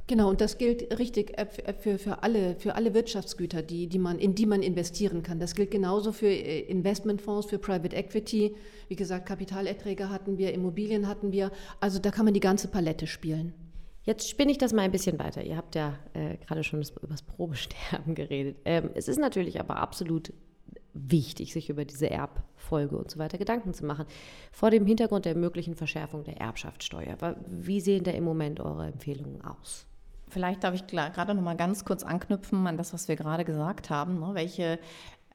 [0.08, 4.00] Genau, und das gilt richtig äh, äh, für, für, alle, für alle Wirtschaftsgüter, die, die
[4.00, 5.40] man, in die man investieren kann.
[5.40, 8.56] Das gilt genauso für äh, Investmentfonds, für Private Equity.
[8.88, 11.52] Wie gesagt, Kapitalerträge hatten wir, Immobilien hatten wir.
[11.82, 13.54] Also da kann man die ganze Palette spielen.
[14.04, 15.44] Jetzt spinne ich das mal ein bisschen weiter.
[15.44, 18.56] Ihr habt ja äh, gerade schon über das Probesterben geredet.
[18.64, 20.32] Ähm, es ist natürlich aber absolut
[20.94, 24.06] wichtig, sich über diese Erbfolge und so weiter Gedanken zu machen.
[24.54, 27.18] Vor dem Hintergrund der möglichen Verschärfung der Erbschaftssteuer.
[27.46, 29.86] Wie sehen da im Moment eure Empfehlungen aus?
[30.30, 33.90] Vielleicht darf ich gerade noch mal ganz kurz anknüpfen an das, was wir gerade gesagt
[33.90, 34.20] haben.
[34.20, 34.32] Ne?
[34.34, 34.80] Welche,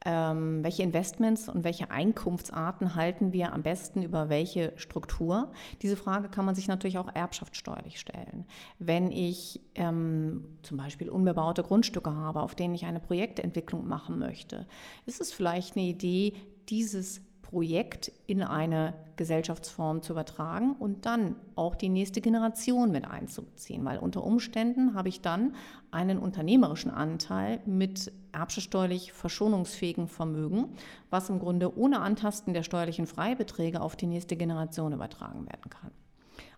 [0.05, 5.51] ähm, welche Investments und welche Einkunftsarten halten wir am besten über welche Struktur?
[5.81, 8.45] Diese Frage kann man sich natürlich auch erbschaftssteuerlich stellen.
[8.77, 14.67] Wenn ich ähm, zum Beispiel unbebaute Grundstücke habe, auf denen ich eine Projektentwicklung machen möchte,
[15.05, 16.33] ist es vielleicht eine Idee,
[16.69, 17.21] dieses
[17.53, 23.99] Projekt in eine Gesellschaftsform zu übertragen und dann auch die nächste Generation mit einzubeziehen, weil
[23.99, 25.53] unter Umständen habe ich dann
[25.91, 30.69] einen unternehmerischen Anteil mit erbschaftssteuerlich verschonungsfähigen Vermögen,
[31.11, 35.91] was im Grunde ohne Antasten der steuerlichen Freibeträge auf die nächste Generation übertragen werden kann.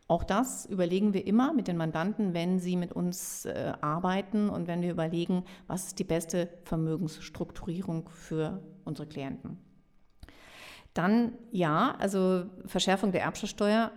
[0.08, 4.67] Auch das überlegen wir immer mit den Mandanten, wenn sie mit uns äh, arbeiten und
[4.67, 9.64] wenn wir überlegen, was ist die beste Vermögensstrukturierung für unsere Klienten.
[10.95, 13.91] Dann ja, also Verschärfung der Erbschaftssteuer,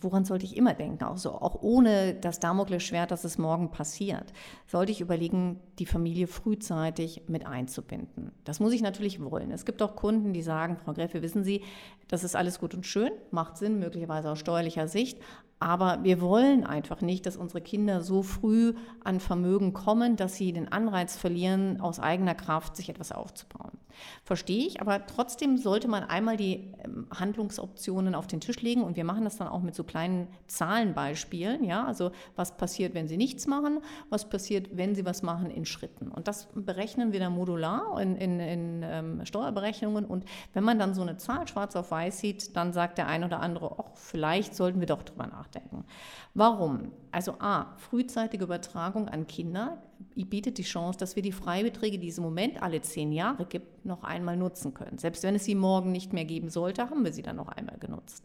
[0.00, 1.04] woran sollte ich immer denken?
[1.04, 4.32] Also auch ohne das Damoklesschwert, dass es morgen passiert,
[4.66, 8.32] sollte ich überlegen, die Familie frühzeitig mit einzubinden.
[8.44, 9.50] Das muss ich natürlich wollen.
[9.52, 11.62] Es gibt auch Kunden, die sagen, Frau Gräfe, wissen Sie,
[12.08, 15.18] das ist alles gut und schön, macht Sinn, möglicherweise aus steuerlicher Sicht,
[15.60, 20.52] aber wir wollen einfach nicht, dass unsere Kinder so früh an Vermögen kommen, dass sie
[20.52, 23.72] den Anreiz verlieren, aus eigener Kraft sich etwas aufzubauen.
[24.24, 28.96] Verstehe ich, aber trotzdem sollte man einmal die ähm, Handlungsoptionen auf den Tisch legen und
[28.96, 31.64] wir machen das dann auch mit so kleinen Zahlenbeispielen.
[31.64, 33.80] Ja, also was passiert, wenn sie nichts machen,
[34.10, 36.08] was passiert, wenn sie was machen in Schritten.
[36.08, 40.04] Und das berechnen wir dann modular in, in, in ähm, Steuerberechnungen.
[40.04, 43.24] Und wenn man dann so eine Zahl schwarz auf weiß sieht, dann sagt der ein
[43.24, 45.84] oder andere, ach, vielleicht sollten wir doch drüber nachdenken nachdenken.
[46.34, 46.92] Warum?
[47.10, 49.78] Also A, frühzeitige Übertragung an Kinder
[50.14, 53.84] bietet die Chance, dass wir die Freibeträge, die es im Moment alle zehn Jahre gibt,
[53.84, 54.98] noch einmal nutzen können.
[54.98, 57.78] Selbst wenn es sie morgen nicht mehr geben sollte, haben wir sie dann noch einmal
[57.78, 58.24] genutzt.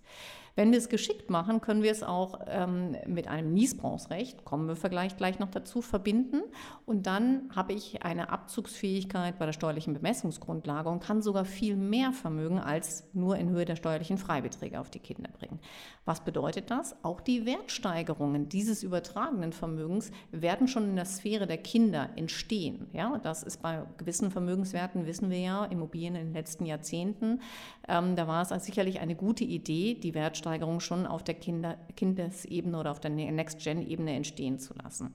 [0.55, 4.75] Wenn wir es geschickt machen, können wir es auch ähm, mit einem Niesbrauchsrecht, kommen wir
[4.75, 6.43] vielleicht gleich noch dazu, verbinden.
[6.85, 12.11] Und dann habe ich eine Abzugsfähigkeit bei der steuerlichen Bemessungsgrundlage und kann sogar viel mehr
[12.11, 15.59] Vermögen als nur in Höhe der steuerlichen Freibeträge auf die Kinder bringen.
[16.05, 16.95] Was bedeutet das?
[17.03, 22.87] Auch die Wertsteigerungen dieses übertragenen Vermögens werden schon in der Sphäre der Kinder entstehen.
[22.93, 27.39] Ja, das ist bei gewissen Vermögenswerten, wissen wir ja, Immobilien in den letzten Jahrzehnten,
[27.87, 32.77] ähm, da war es sicherlich eine gute Idee, die Wertsteigerung schon auf der Kinder Kindesebene
[32.77, 35.13] oder auf der Next-Gen-Ebene entstehen zu lassen.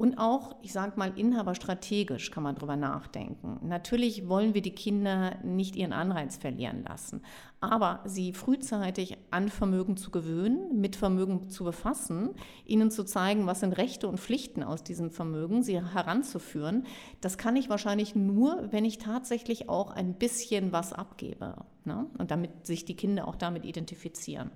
[0.00, 3.58] Und auch, ich sage mal, inhaberstrategisch kann man darüber nachdenken.
[3.68, 7.20] Natürlich wollen wir die Kinder nicht ihren Anreiz verlieren lassen,
[7.60, 12.30] aber sie frühzeitig an Vermögen zu gewöhnen, mit Vermögen zu befassen,
[12.64, 16.86] ihnen zu zeigen, was sind Rechte und Pflichten aus diesem Vermögen, sie heranzuführen,
[17.20, 21.56] das kann ich wahrscheinlich nur, wenn ich tatsächlich auch ein bisschen was abgebe.
[21.84, 22.06] Ne?
[22.16, 24.50] Und damit sich die Kinder auch damit identifizieren.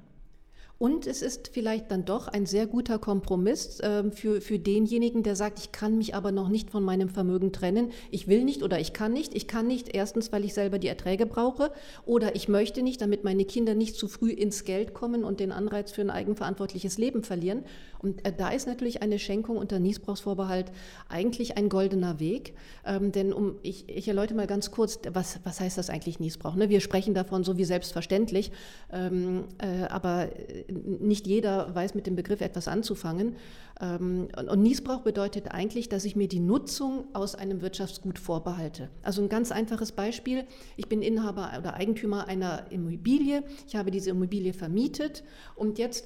[0.76, 5.36] Und es ist vielleicht dann doch ein sehr guter Kompromiss äh, für, für denjenigen, der
[5.36, 7.92] sagt, ich kann mich aber noch nicht von meinem Vermögen trennen.
[8.10, 9.34] Ich will nicht oder ich kann nicht.
[9.34, 11.70] Ich kann nicht erstens, weil ich selber die Erträge brauche
[12.04, 15.52] oder ich möchte nicht, damit meine Kinder nicht zu früh ins Geld kommen und den
[15.52, 17.64] Anreiz für ein eigenverantwortliches Leben verlieren.
[18.04, 20.70] Und äh, da ist natürlich eine Schenkung unter Niesbrauchsvorbehalt
[21.08, 22.54] eigentlich ein goldener Weg.
[22.84, 26.54] Ähm, denn um, ich, ich erläutere mal ganz kurz, was, was heißt das eigentlich Niesbrauch?
[26.54, 26.68] Ne?
[26.68, 28.52] Wir sprechen davon so wie selbstverständlich,
[28.92, 30.28] ähm, äh, aber
[30.68, 33.36] nicht jeder weiß mit dem Begriff etwas anzufangen.
[33.80, 38.90] Ähm, und Niesbrauch bedeutet eigentlich, dass ich mir die Nutzung aus einem Wirtschaftsgut vorbehalte.
[39.02, 40.44] Also ein ganz einfaches Beispiel.
[40.76, 43.44] Ich bin Inhaber oder Eigentümer einer Immobilie.
[43.66, 45.24] Ich habe diese Immobilie vermietet
[45.56, 46.04] und jetzt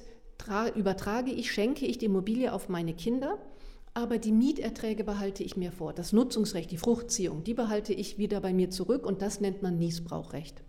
[0.75, 3.37] übertrage ich, schenke ich die Immobilie auf meine Kinder.
[3.93, 5.93] Aber die Mieterträge behalte ich mir vor.
[5.93, 9.77] Das Nutzungsrecht, die Fruchtziehung, die behalte ich wieder bei mir zurück und das nennt man
[9.77, 10.61] Niesbrauchrecht.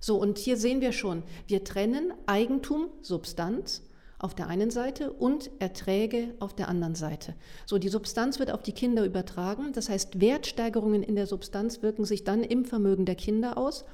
[0.00, 3.82] So, und hier sehen wir schon, wir trennen Eigentum, Substanz
[4.18, 7.34] auf der einen Seite und Erträge auf der anderen Seite.
[7.66, 12.04] So, die Substanz wird auf die Kinder übertragen, das heißt, Wertsteigerungen in der Substanz wirken
[12.04, 13.84] sich dann im Vermögen der Kinder aus.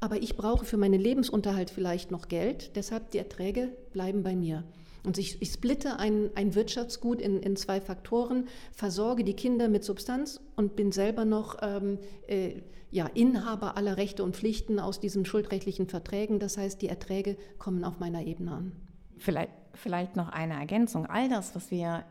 [0.00, 4.64] Aber ich brauche für meinen Lebensunterhalt vielleicht noch Geld, deshalb die Erträge bleiben bei mir.
[5.04, 9.84] Und ich, ich splitte ein, ein Wirtschaftsgut in, in zwei Faktoren, versorge die Kinder mit
[9.84, 15.24] Substanz und bin selber noch ähm, äh, ja, Inhaber aller Rechte und Pflichten aus diesen
[15.24, 16.40] schuldrechtlichen Verträgen.
[16.40, 18.72] Das heißt, die Erträge kommen auf meiner Ebene an.
[19.18, 21.06] Vielleicht, vielleicht noch eine Ergänzung.
[21.06, 22.04] All das, was wir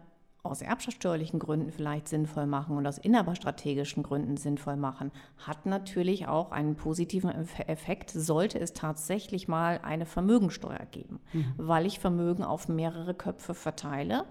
[0.45, 6.51] aus erbschaftssteuerlichen Gründen vielleicht sinnvoll machen und aus inhaberstrategischen Gründen sinnvoll machen, hat natürlich auch
[6.51, 11.53] einen positiven Effekt, sollte es tatsächlich mal eine Vermögensteuer geben, mhm.
[11.57, 14.25] weil ich Vermögen auf mehrere Köpfe verteile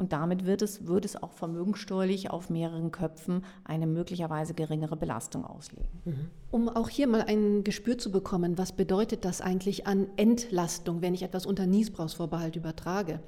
[0.00, 5.44] und damit wird es, wird es auch vermögensteuerlich auf mehreren Köpfen eine möglicherweise geringere Belastung
[5.44, 5.90] auslegen.
[6.06, 6.30] Mhm.
[6.50, 11.12] Um auch hier mal ein Gespür zu bekommen, was bedeutet das eigentlich an Entlastung, wenn
[11.12, 13.20] ich etwas unter Niesbrauchsvorbehalt übertrage?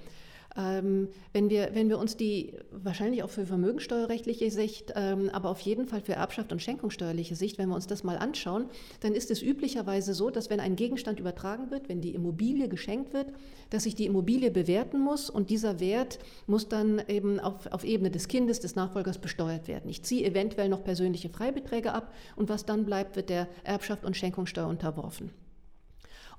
[0.57, 5.61] Ähm, wenn, wir, wenn wir uns die wahrscheinlich auch für vermögensteuerrechtliche Sicht, ähm, aber auf
[5.61, 8.67] jeden Fall für Erbschaft und Schenkungssteuerliche Sicht, wenn wir uns das mal anschauen,
[9.01, 13.15] dann ist es üblicherweise so, dass wenn ein Gegenstand übertragen wird, wenn die Immobilie geschenkt
[13.15, 13.29] wird,
[13.71, 18.11] dass ich die Immobilie bewerten muss und dieser Wert muss dann eben auf, auf Ebene
[18.11, 19.89] des Kindes, des Nachfolgers besteuert werden.
[19.89, 24.17] Ich ziehe eventuell noch persönliche Freibeträge ab und was dann bleibt, wird der Erbschaft und
[24.17, 25.31] Schenkungssteuer unterworfen.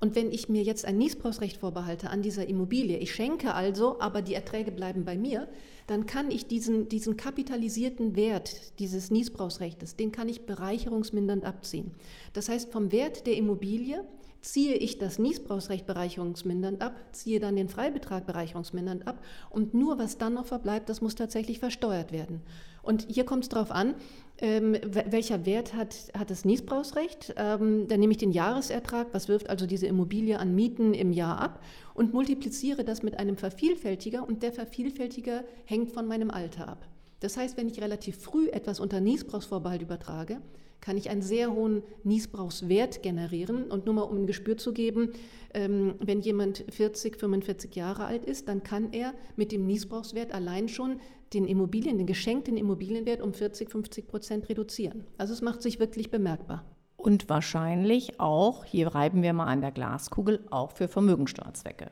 [0.03, 4.21] Und wenn ich mir jetzt ein Niesbrauchsrecht vorbehalte an dieser Immobilie, ich schenke also, aber
[4.21, 5.47] die Erträge bleiben bei mir,
[5.87, 11.91] dann kann ich diesen, diesen kapitalisierten Wert dieses Niesbrauchsrechtes, den kann ich bereicherungsmindernd abziehen.
[12.33, 14.03] Das heißt, vom Wert der Immobilie
[14.43, 20.17] ziehe ich das Niesbrauchsrecht bereicherungsmindernd ab, ziehe dann den Freibetrag bereicherungsmindernd ab und nur was
[20.17, 22.41] dann noch verbleibt, das muss tatsächlich versteuert werden.
[22.83, 23.95] Und hier kommt es darauf an,
[24.39, 27.33] ähm, welcher Wert hat, hat das Niesbrauchsrecht?
[27.37, 31.39] Ähm, dann nehme ich den Jahresertrag, was wirft also diese Immobilie an Mieten im Jahr
[31.39, 36.85] ab und multipliziere das mit einem Vervielfältiger und der Vervielfältiger hängt von meinem Alter ab.
[37.21, 40.41] Das heißt, wenn ich relativ früh etwas unter Niesbrauchsvorbehalt übertrage,
[40.83, 43.71] kann ich einen sehr hohen Niesbrauchswert generieren.
[43.71, 45.13] Und nur mal um ein Gespür zu geben,
[45.53, 50.67] ähm, wenn jemand 40, 45 Jahre alt ist, dann kann er mit dem Niesbrauchswert allein
[50.67, 50.99] schon
[51.33, 55.05] den Immobilien, den geschenkten Immobilienwert um 40, 50 Prozent reduzieren.
[55.17, 56.65] Also es macht sich wirklich bemerkbar.
[56.97, 61.91] Und wahrscheinlich auch, hier reiben wir mal an der Glaskugel, auch für Vermögensteuerzwecke.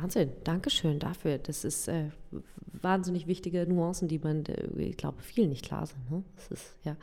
[0.00, 1.38] Wahnsinn, Dankeschön dafür.
[1.38, 2.10] Das ist äh,
[2.82, 6.10] wahnsinnig wichtige Nuancen, die man, äh, ich glaube, vielen nicht klar sind.
[6.10, 6.22] Ne?
[6.36, 6.96] Das ist, ja.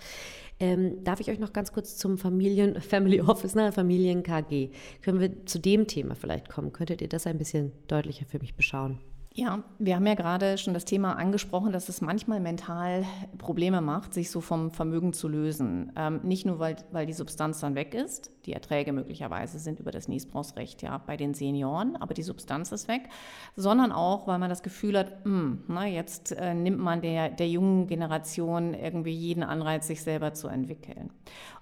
[0.59, 4.69] Ähm, darf ich euch noch ganz kurz zum Familien, Family Office, ne, Familien KG,
[5.01, 6.71] können wir zu dem Thema vielleicht kommen?
[6.71, 8.99] Könntet ihr das ein bisschen deutlicher für mich beschauen?
[9.35, 13.03] Ja, wir haben ja gerade schon das Thema angesprochen, dass es manchmal mental
[13.39, 15.91] Probleme macht, sich so vom Vermögen zu lösen.
[15.95, 19.89] Ähm, nicht nur, weil, weil die Substanz dann weg ist, die Erträge möglicherweise sind über
[19.89, 23.09] das Niesbrauchsrecht ja bei den Senioren, aber die Substanz ist weg,
[23.55, 27.29] sondern auch, weil man das Gefühl hat, mh, hm, na, jetzt äh, nimmt man der,
[27.29, 31.09] der jungen Generation irgendwie jeden Anreiz, sich selber zu entwickeln.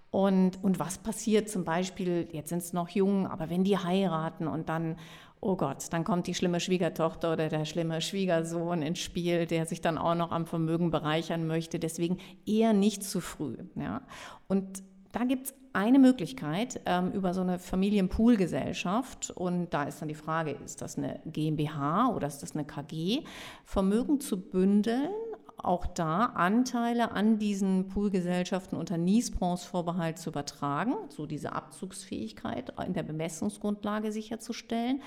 [0.10, 4.45] Und, und was passiert zum Beispiel, jetzt sind es noch jung, aber wenn die heiraten
[4.45, 4.97] und dann
[5.41, 9.82] oh Gott, dann kommt die schlimme Schwiegertochter oder der schlimme Schwiegersohn ins Spiel, der sich
[9.82, 11.80] dann auch noch am Vermögen bereichern möchte.
[11.80, 13.58] Deswegen eher nicht zu früh.
[13.75, 14.01] Ja?
[14.47, 20.10] Und da gibt es eine Möglichkeit ähm, über so eine Familienpoolgesellschaft und da ist dann
[20.10, 23.23] die Frage, ist das eine GmbH oder ist das eine KG,
[23.63, 25.10] Vermögen zu bündeln
[25.63, 33.04] auch da Anteile an diesen Poolgesellschaften unter Niesbranchevorbehalt zu übertragen, so diese Abzugsfähigkeit in der
[33.04, 35.02] Bemessungsgrundlage sicherzustellen.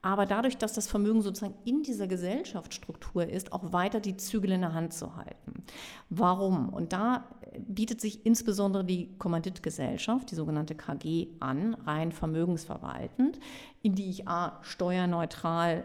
[0.00, 4.60] Aber dadurch, dass das Vermögen sozusagen in dieser Gesellschaftsstruktur ist, auch weiter die Zügel in
[4.60, 5.64] der Hand zu halten.
[6.08, 6.68] Warum?
[6.68, 7.24] Und da
[7.58, 13.40] bietet sich insbesondere die Kommanditgesellschaft, die sogenannte KG, an, rein vermögensverwaltend,
[13.82, 15.84] in die ich A, steuerneutral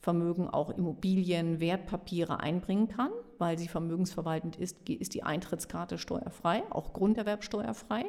[0.00, 6.92] Vermögen auch Immobilien, Wertpapiere einbringen kann, weil sie vermögensverwaltend ist, ist die Eintrittskarte steuerfrei, auch
[6.92, 8.04] Grunderwerbsteuerfrei.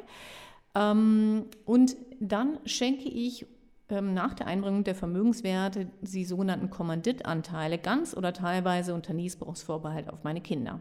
[0.74, 3.46] Ähm, und dann schenke ich
[3.88, 10.24] ähm, nach der Einbringung der Vermögenswerte die sogenannten Kommanditanteile ganz oder teilweise unter Niesbrauchsvorbehalt auf
[10.24, 10.80] meine Kinder.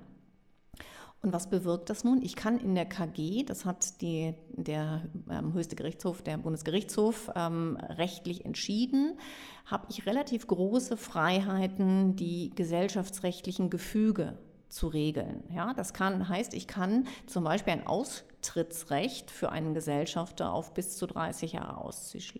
[1.26, 2.22] Und was bewirkt das nun?
[2.22, 7.80] Ich kann in der KG, das hat die, der ähm, höchste Gerichtshof, der Bundesgerichtshof, ähm,
[7.82, 9.18] rechtlich entschieden,
[9.66, 14.38] habe ich relativ große Freiheiten, die gesellschaftsrechtlichen Gefüge
[14.70, 15.44] zu regeln.
[15.52, 20.74] Ja, das kann, heißt, ich kann zum Beispiel ein Aus Auftrittsrecht für einen Gesellschafter auf
[20.74, 21.84] bis zu 30 Jahre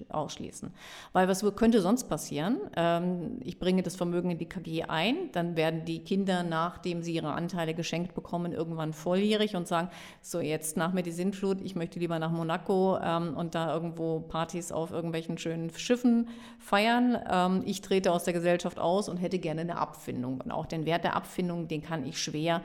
[0.10, 0.72] ausschließen.
[1.14, 2.58] Weil was könnte sonst passieren?
[2.76, 7.14] Ähm, ich bringe das Vermögen in die KG ein, dann werden die Kinder, nachdem sie
[7.14, 9.90] ihre Anteile geschenkt bekommen, irgendwann volljährig und sagen,
[10.22, 14.20] so jetzt nach mir die Sintflut, ich möchte lieber nach Monaco ähm, und da irgendwo
[14.20, 17.18] Partys auf irgendwelchen schönen Schiffen feiern.
[17.30, 20.42] Ähm, ich trete aus der Gesellschaft aus und hätte gerne eine Abfindung.
[20.42, 22.62] Und auch den Wert der Abfindung, den kann ich schwer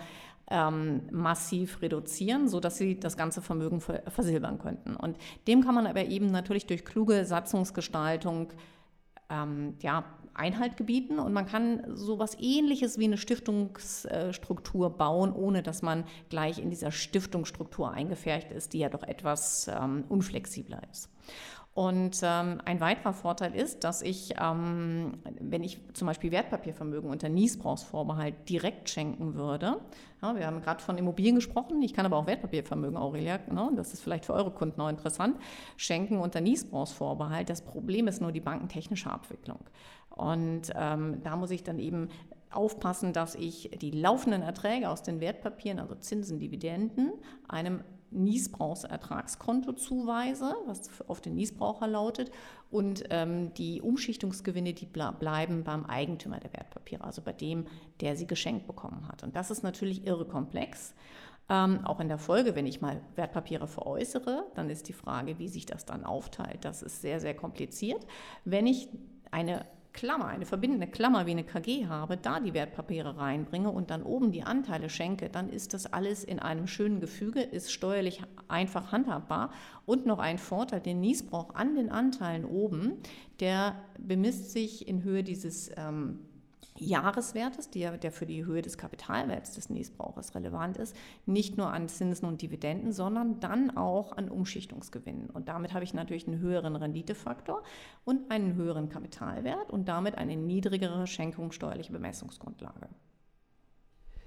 [0.50, 4.96] ähm, massiv reduzieren, sodass sie das ganze Vermögen versilbern könnten.
[4.96, 8.52] Und dem kann man aber eben natürlich durch kluge Satzungsgestaltung
[9.30, 15.82] ähm, ja, Einhalt gebieten und man kann sowas ähnliches wie eine Stiftungsstruktur bauen, ohne dass
[15.82, 21.10] man gleich in dieser Stiftungsstruktur eingefärcht ist, die ja doch etwas ähm, unflexibler ist.
[21.80, 27.30] Und ähm, ein weiterer Vorteil ist, dass ich, ähm, wenn ich zum Beispiel Wertpapiervermögen unter
[27.30, 29.80] Niesbrauchsvorbehalt direkt schenken würde,
[30.20, 33.94] ja, wir haben gerade von Immobilien gesprochen, ich kann aber auch Wertpapiervermögen, Aurelia, ne, das
[33.94, 35.38] ist vielleicht für eure Kunden auch interessant,
[35.78, 37.48] schenken unter Niesbrauchsvorbehalt.
[37.48, 39.60] Das Problem ist nur die bankentechnische Abwicklung.
[40.10, 42.10] Und ähm, da muss ich dann eben
[42.50, 47.12] aufpassen, dass ich die laufenden Erträge aus den Wertpapieren, also Zinsen, Dividenden,
[47.48, 52.30] einem Niesbrauchsertragskonto zuweise, was auf den Niesbraucher lautet,
[52.70, 57.66] und ähm, die Umschichtungsgewinne, die bleiben beim Eigentümer der Wertpapiere, also bei dem,
[58.00, 59.22] der sie geschenkt bekommen hat.
[59.22, 60.94] Und das ist natürlich irre komplex.
[61.48, 65.48] Ähm, auch in der Folge, wenn ich mal Wertpapiere veräußere, dann ist die Frage, wie
[65.48, 66.64] sich das dann aufteilt.
[66.64, 68.06] Das ist sehr, sehr kompliziert.
[68.44, 68.88] Wenn ich
[69.32, 74.02] eine Klammer, eine verbindende Klammer wie eine KG habe, da die Wertpapiere reinbringe und dann
[74.02, 78.92] oben die Anteile schenke, dann ist das alles in einem schönen Gefüge, ist steuerlich einfach
[78.92, 79.52] handhabbar.
[79.86, 82.98] Und noch ein Vorteil, den Niesbrauch an den Anteilen oben,
[83.40, 86.20] der bemisst sich in Höhe dieses ähm,
[86.76, 91.88] Jahreswertes, der, der für die Höhe des Kapitalwerts des Niesbrauchers relevant ist, nicht nur an
[91.88, 95.30] Zinsen und Dividenden, sondern dann auch an Umschichtungsgewinnen.
[95.30, 97.62] Und damit habe ich natürlich einen höheren Renditefaktor
[98.04, 102.88] und einen höheren Kapitalwert und damit eine niedrigere schenkungssteuerliche Bemessungsgrundlage.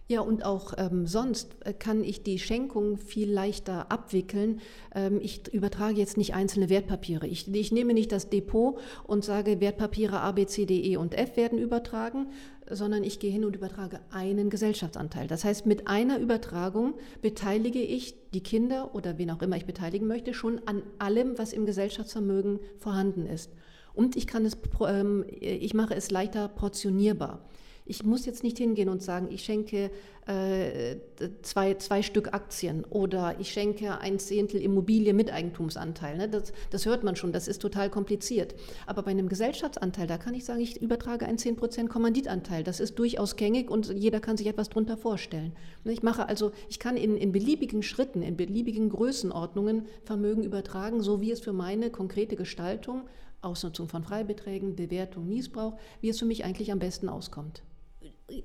[0.09, 4.59] Ja, und auch ähm, sonst äh, kann ich die Schenkung viel leichter abwickeln.
[4.93, 7.25] Ähm, ich übertrage jetzt nicht einzelne Wertpapiere.
[7.25, 11.17] Ich, ich, nehme nicht das Depot und sage, Wertpapiere A, B, C, D, E und
[11.17, 12.27] F werden übertragen,
[12.69, 15.27] sondern ich gehe hin und übertrage einen Gesellschaftsanteil.
[15.27, 20.07] Das heißt, mit einer Übertragung beteilige ich die Kinder oder wen auch immer ich beteiligen
[20.07, 23.51] möchte, schon an allem, was im Gesellschaftsvermögen vorhanden ist.
[23.93, 27.47] Und ich kann es, ähm, ich mache es leichter portionierbar.
[27.85, 29.91] Ich muss jetzt nicht hingehen und sagen, ich schenke
[30.25, 30.95] äh,
[31.41, 36.17] zwei, zwei Stück Aktien oder ich schenke ein Zehntel Immobilie mit Eigentumsanteil.
[36.17, 36.29] Ne?
[36.29, 38.55] Das, das hört man schon, das ist total kompliziert.
[38.87, 42.63] Aber bei einem Gesellschaftsanteil, da kann ich sagen, ich übertrage einen 10% Kommanditanteil.
[42.63, 45.53] Das ist durchaus gängig und jeder kann sich etwas darunter vorstellen.
[45.83, 45.91] Ne?
[45.91, 51.19] Ich mache also, ich kann in, in beliebigen Schritten, in beliebigen Größenordnungen Vermögen übertragen, so
[51.19, 53.03] wie es für meine konkrete Gestaltung
[53.41, 57.61] Ausnutzung von Freibeträgen, Bewertung, Niesbrauch, wie es für mich eigentlich am besten auskommt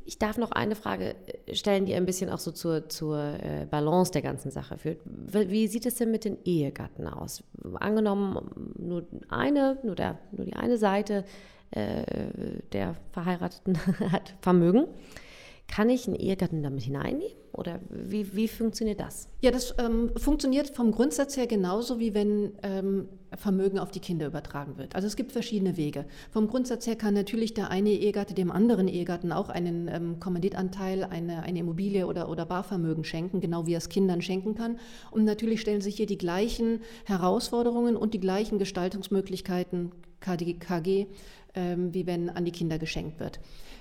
[0.05, 1.14] ich darf noch eine Frage
[1.46, 5.01] äh, stellen, die ein bisschen auch so zur, zur äh, Balance der ganzen Sache führt.
[5.05, 7.42] Wie sieht es denn mit den Ehegatten aus?
[7.74, 11.24] Angenommen, nur eine, nur, der, nur die eine Seite
[11.70, 12.03] äh,
[12.72, 13.79] der Verheirateten
[14.12, 14.87] hat Vermögen.
[15.68, 19.28] Kann ich einen Ehegatten damit hineinnehmen oder wie, wie funktioniert das?
[19.42, 24.26] Ja, das ähm, funktioniert vom Grundsatz her genauso, wie wenn ähm, Vermögen auf die Kinder
[24.26, 24.94] übertragen wird.
[24.94, 26.07] Also es gibt verschiedene Wege.
[26.31, 31.04] Vom Grundsatz her kann natürlich der eine Ehegatte dem anderen Ehegatten auch einen ähm, Kommanditanteil,
[31.04, 34.78] eine, eine Immobilie oder, oder Barvermögen schenken, genau wie er es Kindern schenken kann.
[35.11, 41.07] Und natürlich stellen sich hier die gleichen Herausforderungen und die gleichen Gestaltungsmöglichkeiten KG,
[41.54, 43.38] ähm, wie wenn an die Kinder geschenkt wird.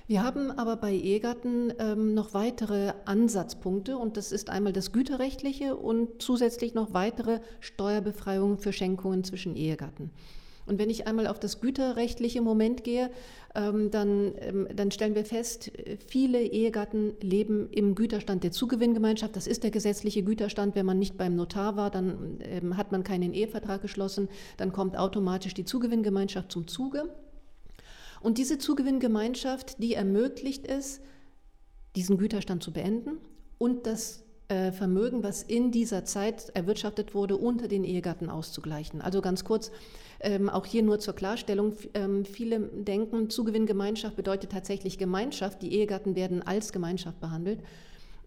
[0.08, 5.76] Wir haben aber bei Ehegatten ähm, noch weitere Ansatzpunkte und das ist einmal das Güterrechtliche
[5.76, 10.10] und zusätzlich noch weitere Steuerbefreiungen für Schenkungen zwischen Ehegatten.
[10.64, 13.10] Und wenn ich einmal auf das güterrechtliche Moment gehe,
[13.54, 15.72] ähm, dann, ähm, dann stellen wir fest,
[16.06, 19.36] viele Ehegatten leben im Güterstand der Zugewinngemeinschaft.
[19.36, 20.74] Das ist der gesetzliche Güterstand.
[20.74, 24.30] Wenn man nicht beim Notar war, dann ähm, hat man keinen Ehevertrag geschlossen.
[24.56, 27.10] Dann kommt automatisch die Zugewinngemeinschaft zum Zuge.
[28.20, 31.00] Und diese Zugewinngemeinschaft, die ermöglicht es,
[31.96, 33.18] diesen Güterstand zu beenden
[33.58, 39.02] und das äh, Vermögen, was in dieser Zeit erwirtschaftet wurde, unter den Ehegatten auszugleichen.
[39.02, 39.70] Also ganz kurz,
[40.20, 45.60] ähm, auch hier nur zur Klarstellung, ähm, viele denken, Zugewinngemeinschaft bedeutet tatsächlich Gemeinschaft.
[45.62, 47.60] Die Ehegatten werden als Gemeinschaft behandelt.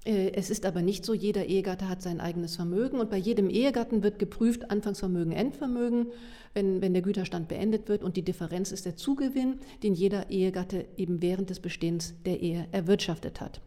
[0.05, 3.49] Äh, es ist aber nicht so, jeder Ehegatte hat sein eigenes Vermögen und bei jedem
[3.49, 6.07] Ehegatten wird geprüft Anfangsvermögen, Endvermögen,
[6.53, 10.87] wenn, wenn der Güterstand beendet wird und die Differenz ist der Zugewinn, den jeder Ehegatte
[10.97, 13.61] eben während des Bestehens der Ehe erwirtschaftet hat.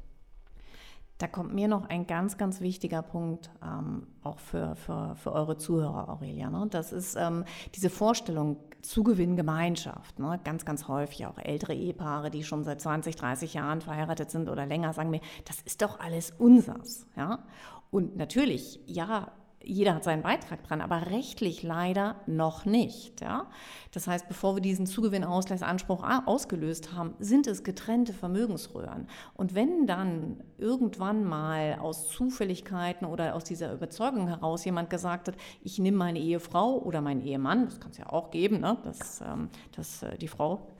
[1.18, 5.56] Da kommt mir noch ein ganz, ganz wichtiger Punkt ähm, auch für, für, für eure
[5.56, 6.50] Zuhörer, Aurelia.
[6.50, 6.66] Ne?
[6.68, 7.44] Das ist ähm,
[7.76, 10.18] diese Vorstellung Zugewinngemeinschaft.
[10.18, 10.40] Ne?
[10.44, 14.66] Ganz, ganz häufig auch ältere Ehepaare, die schon seit 20, 30 Jahren verheiratet sind oder
[14.66, 17.06] länger, sagen mir, das ist doch alles unsers.
[17.16, 17.44] Ja?
[17.90, 19.32] Und natürlich, ja,
[19.64, 23.20] jeder hat seinen Beitrag dran, aber rechtlich leider noch nicht.
[23.20, 23.50] Ja?
[23.92, 29.08] Das heißt, bevor wir diesen Zugewinnausgleichsanspruch ausgelöst haben, sind es getrennte Vermögensröhren.
[29.34, 35.36] Und wenn dann irgendwann mal aus Zufälligkeiten oder aus dieser Überzeugung heraus jemand gesagt hat,
[35.62, 38.78] ich nehme meine Ehefrau oder meinen Ehemann, das kann es ja auch geben, ne?
[38.84, 40.73] dass, ähm, dass äh, die Frau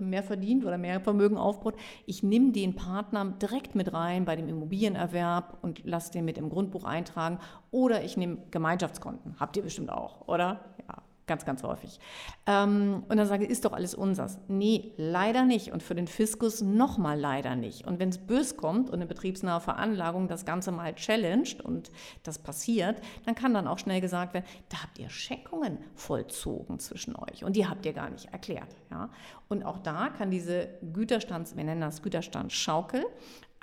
[0.00, 1.74] mehr verdient oder mehr Vermögen aufbaut.
[2.06, 6.50] Ich nehme den Partner direkt mit rein bei dem Immobilienerwerb und lasse den mit im
[6.50, 7.38] Grundbuch eintragen.
[7.70, 9.36] Oder ich nehme Gemeinschaftskonten.
[9.38, 10.60] Habt ihr bestimmt auch, oder?
[10.88, 11.02] Ja.
[11.26, 11.98] Ganz, ganz häufig.
[12.46, 14.38] Ähm, und dann sage ich, ist doch alles unsers.
[14.48, 15.72] Nee, leider nicht.
[15.72, 17.86] Und für den Fiskus nochmal leider nicht.
[17.86, 21.90] Und wenn es bös kommt und eine betriebsnahe Veranlagung das Ganze mal challenged und
[22.24, 27.16] das passiert, dann kann dann auch schnell gesagt werden, da habt ihr Schenkungen vollzogen zwischen
[27.16, 28.76] euch und die habt ihr gar nicht erklärt.
[28.90, 29.08] Ja?
[29.48, 33.06] Und auch da kann diese Güterstands, wir nennen das Güterstandsschaukel,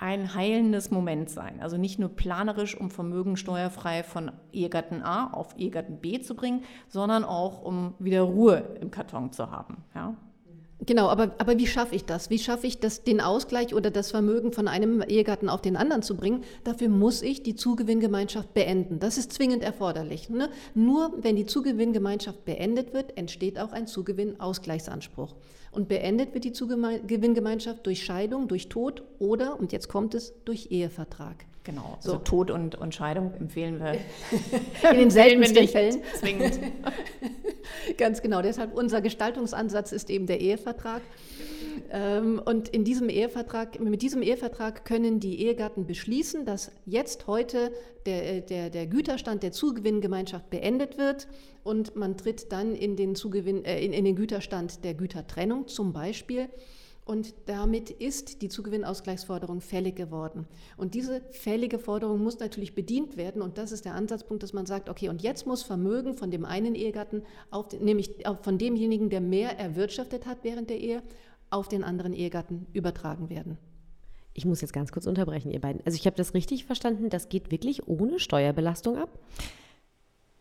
[0.02, 1.60] ein heilendes Moment sein.
[1.60, 6.64] Also nicht nur planerisch, um Vermögen steuerfrei von Ehegatten A auf Ehegatten B zu bringen,
[6.88, 9.84] sondern auch, um wieder Ruhe im Karton zu haben.
[9.94, 10.16] Ja?
[10.84, 12.28] Genau, aber, aber wie schaffe ich das?
[12.28, 16.02] Wie schaffe ich das, den Ausgleich oder das Vermögen von einem Ehegatten auf den anderen
[16.02, 16.42] zu bringen?
[16.64, 18.98] Dafür muss ich die Zugewinngemeinschaft beenden.
[18.98, 20.28] Das ist zwingend erforderlich.
[20.28, 20.48] Ne?
[20.74, 25.36] Nur wenn die Zugewinngemeinschaft beendet wird, entsteht auch ein Zugewinnausgleichsanspruch.
[25.70, 30.72] Und beendet wird die Zugewinngemeinschaft durch Scheidung, durch Tod oder, und jetzt kommt es, durch
[30.72, 31.46] Ehevertrag.
[31.64, 32.12] Genau, so.
[32.12, 33.92] also Tod und, und Scheidung empfehlen wir
[34.90, 36.02] in den seltensten Fällen.
[36.14, 36.58] Zwingend.
[37.96, 41.02] Ganz genau, deshalb unser Gestaltungsansatz ist eben der Ehevertrag.
[41.90, 47.72] Ähm, und in diesem Ehevertrag, mit diesem Ehevertrag können die Ehegatten beschließen, dass jetzt heute
[48.06, 51.28] der, der, der Güterstand der Zugewinngemeinschaft beendet wird
[51.62, 55.92] und man tritt dann in den, Zugewinn, äh, in, in den Güterstand der Gütertrennung zum
[55.92, 56.48] Beispiel.
[57.04, 60.46] Und damit ist die Zugewinnausgleichsforderung fällig geworden.
[60.76, 63.42] Und diese fällige Forderung muss natürlich bedient werden.
[63.42, 66.44] Und das ist der Ansatzpunkt, dass man sagt, okay, und jetzt muss Vermögen von dem
[66.44, 71.02] einen Ehegatten, auf, nämlich von demjenigen, der mehr erwirtschaftet hat während der Ehe,
[71.50, 73.58] auf den anderen Ehegatten übertragen werden.
[74.32, 75.82] Ich muss jetzt ganz kurz unterbrechen, ihr beiden.
[75.84, 79.18] Also ich habe das richtig verstanden, das geht wirklich ohne Steuerbelastung ab?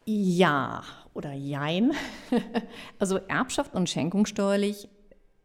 [0.06, 0.84] Ja
[1.14, 1.92] oder jein.
[3.00, 4.88] Also Erbschaft und Schenkung steuerlich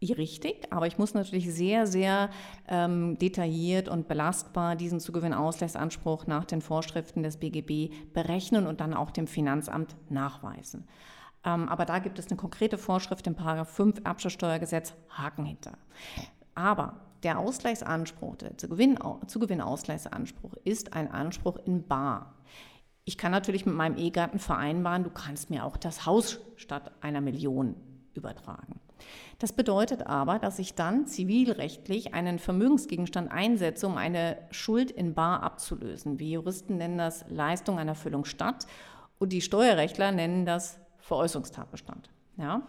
[0.03, 2.31] richtig, aber ich muss natürlich sehr, sehr
[2.69, 9.11] ähm, detailliert und belastbar diesen Zugewinnausgleichsanspruch nach den Vorschriften des BGB berechnen und dann auch
[9.11, 10.87] dem Finanzamt nachweisen.
[11.45, 15.79] Ähm, aber da gibt es eine konkrete Vorschrift im Paragraph 5 Erbschaftssteuergesetz, Haken hinter.
[16.55, 22.35] Aber der Ausgleichsanspruch, der Zugewinn, Zugewinnausgleichsanspruch ist ein Anspruch in Bar.
[23.05, 27.21] Ich kann natürlich mit meinem Ehegatten vereinbaren, du kannst mir auch das Haus statt einer
[27.21, 27.77] Million
[28.15, 28.81] übertragen.
[29.39, 35.43] Das bedeutet aber, dass ich dann zivilrechtlich einen Vermögensgegenstand einsetze, um eine Schuld in Bar
[35.43, 36.19] abzulösen.
[36.19, 38.67] Wir Juristen nennen das Leistung einer Füllung statt
[39.19, 42.11] und die Steuerrechtler nennen das Veräußerungstatbestand.
[42.39, 42.63] Ja?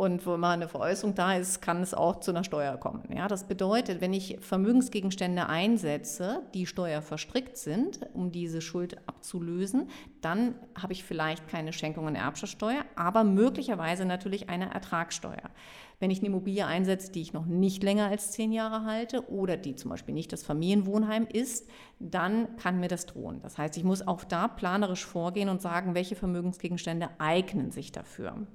[0.00, 3.02] Und wo immer eine Veräußerung da ist, kann es auch zu einer Steuer kommen.
[3.12, 9.88] Ja, das bedeutet, wenn ich Vermögensgegenstände einsetze, die steuerverstrickt sind, um diese Schuld abzulösen,
[10.20, 15.50] dann habe ich vielleicht keine Schenkung und Erbschaftssteuer, aber möglicherweise natürlich eine Ertragssteuer.
[15.98, 19.56] Wenn ich eine Immobilie einsetze, die ich noch nicht länger als zehn Jahre halte oder
[19.56, 21.68] die zum Beispiel nicht das Familienwohnheim ist,
[21.98, 23.42] dann kann mir das drohen.
[23.42, 28.46] Das heißt, ich muss auch da planerisch vorgehen und sagen, welche Vermögensgegenstände eignen sich dafür.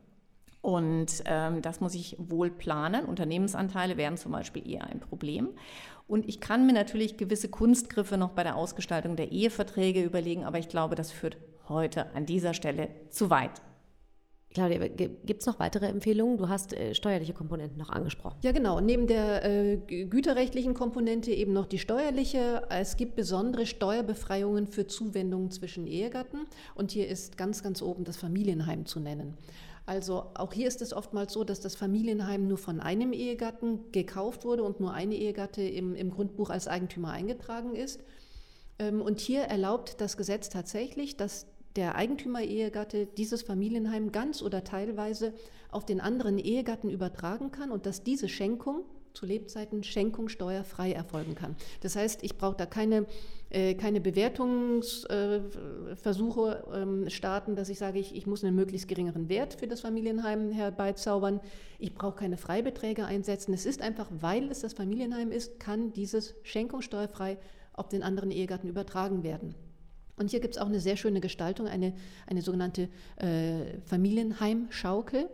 [0.64, 3.04] Und ähm, das muss ich wohl planen.
[3.04, 5.50] Unternehmensanteile wären zum Beispiel eher ein Problem.
[6.08, 10.60] Und ich kann mir natürlich gewisse Kunstgriffe noch bei der Ausgestaltung der Eheverträge überlegen, aber
[10.60, 11.36] ich glaube, das führt
[11.68, 13.62] heute an dieser Stelle zu weit.
[14.54, 16.38] Claudia, gibt es noch weitere Empfehlungen?
[16.38, 18.38] Du hast äh, steuerliche Komponenten noch angesprochen.
[18.42, 18.80] Ja, genau.
[18.80, 22.62] Neben der äh, güterrechtlichen Komponente eben noch die steuerliche.
[22.70, 26.46] Es gibt besondere Steuerbefreiungen für Zuwendungen zwischen Ehegatten.
[26.76, 29.38] Und hier ist ganz, ganz oben das Familienheim zu nennen.
[29.86, 34.46] Also auch hier ist es oftmals so, dass das Familienheim nur von einem Ehegatten gekauft
[34.46, 38.02] wurde und nur eine Ehegatte im, im Grundbuch als Eigentümer eingetragen ist.
[38.80, 45.34] Ähm, und hier erlaubt das Gesetz tatsächlich, dass der Eigentümer-Ehegatte dieses Familienheim ganz oder teilweise
[45.72, 51.36] auf den anderen Ehegatten übertragen kann und dass diese Schenkung zu Lebzeiten Schenkung steuerfrei erfolgen
[51.36, 51.56] kann.
[51.82, 53.06] Das heißt, ich brauche da keine,
[53.50, 59.30] äh, keine Bewertungsversuche äh, ähm, starten, dass ich sage, ich, ich muss einen möglichst geringeren
[59.30, 61.40] Wert für das Familienheim herbeizaubern.
[61.80, 63.54] Ich brauche keine Freibeträge einsetzen.
[63.54, 67.38] Es ist einfach, weil es das Familienheim ist, kann dieses Schenkung steuerfrei
[67.74, 69.56] auf den anderen Ehegatten übertragen werden.
[70.16, 71.94] Und hier gibt es auch eine sehr schöne Gestaltung, eine,
[72.28, 75.28] eine sogenannte äh, Familienheimschaukel.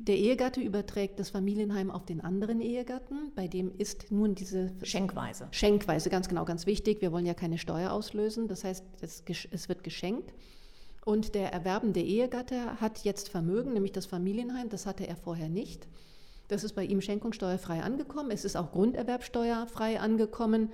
[0.00, 5.48] Der Ehegatte überträgt das Familienheim auf den anderen Ehegatten, bei dem ist nun diese Schenkweise.
[5.50, 7.02] Schenkweise, ganz genau, ganz wichtig.
[7.02, 10.32] Wir wollen ja keine Steuer auslösen, das heißt, es, es wird geschenkt.
[11.04, 15.88] Und der erwerbende Ehegatte hat jetzt Vermögen, nämlich das Familienheim, das hatte er vorher nicht.
[16.46, 18.30] Das ist bei ihm schenkungssteuerfrei angekommen.
[18.30, 20.72] Es ist auch grunderwerbsteuerfrei angekommen,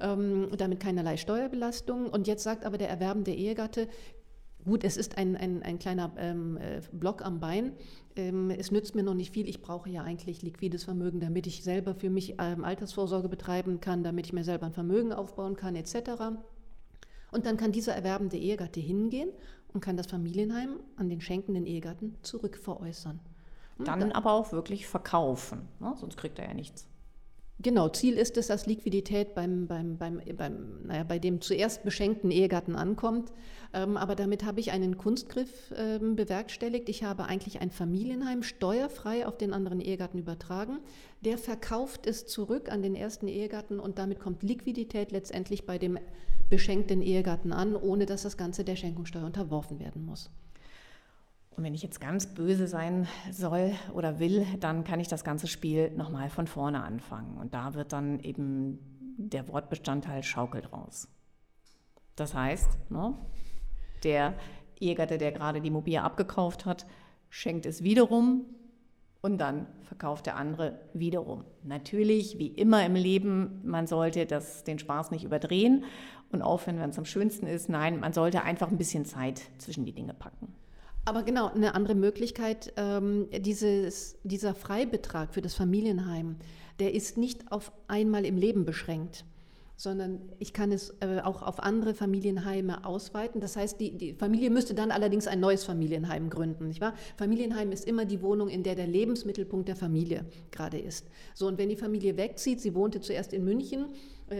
[0.00, 2.10] ähm, damit keinerlei Steuerbelastung.
[2.10, 3.88] Und jetzt sagt aber der erwerbende Ehegatte,
[4.64, 7.72] gut, es ist ein, ein, ein kleiner ähm, äh, Block am Bein.
[8.16, 9.48] Ähm, es nützt mir noch nicht viel.
[9.48, 14.02] Ich brauche ja eigentlich liquides Vermögen, damit ich selber für mich ähm, Altersvorsorge betreiben kann,
[14.02, 15.96] damit ich mir selber ein Vermögen aufbauen kann, etc.
[17.30, 19.30] Und dann kann dieser erwerbende Ehegatte hingehen
[19.72, 23.20] und kann das Familienheim an den schenkenden Ehegatten zurückveräußern.
[23.78, 25.94] Dann, dann aber auch wirklich verkaufen, ne?
[25.96, 26.88] sonst kriegt er ja nichts.
[27.58, 32.30] Genau, Ziel ist es, dass Liquidität beim, beim, beim, beim, naja, bei dem zuerst beschenkten
[32.30, 33.32] Ehegatten ankommt.
[33.72, 36.90] Ähm, aber damit habe ich einen Kunstgriff ähm, bewerkstelligt.
[36.90, 40.80] Ich habe eigentlich ein Familienheim steuerfrei auf den anderen Ehegatten übertragen.
[41.22, 45.98] Der verkauft es zurück an den ersten Ehegatten und damit kommt Liquidität letztendlich bei dem
[46.50, 50.30] beschenkten Ehegatten an, ohne dass das Ganze der Schenkungssteuer unterworfen werden muss.
[51.56, 55.46] Und wenn ich jetzt ganz böse sein soll oder will, dann kann ich das ganze
[55.46, 57.38] Spiel nochmal von vorne anfangen.
[57.38, 58.78] Und da wird dann eben
[59.16, 61.08] der Wortbestandteil schaukelt raus.
[62.14, 63.14] Das heißt, ne,
[64.04, 64.34] der
[64.78, 66.86] Ehegatte, der gerade die Immobilie abgekauft hat,
[67.30, 68.44] schenkt es wiederum
[69.22, 71.44] und dann verkauft der andere wiederum.
[71.62, 75.84] Natürlich, wie immer im Leben, man sollte das, den Spaß nicht überdrehen
[76.30, 77.70] und aufhören, wenn es am schönsten ist.
[77.70, 80.54] Nein, man sollte einfach ein bisschen Zeit zwischen die Dinge packen.
[81.06, 86.34] Aber genau, eine andere Möglichkeit, ähm, dieses, dieser Freibetrag für das Familienheim,
[86.80, 89.24] der ist nicht auf einmal im Leben beschränkt,
[89.76, 93.40] sondern ich kann es äh, auch auf andere Familienheime ausweiten.
[93.40, 96.94] Das heißt, die, die, Familie müsste dann allerdings ein neues Familienheim gründen, nicht wahr?
[97.16, 101.06] Familienheim ist immer die Wohnung, in der der Lebensmittelpunkt der Familie gerade ist.
[101.34, 103.86] So, und wenn die Familie wegzieht, sie wohnte zuerst in München,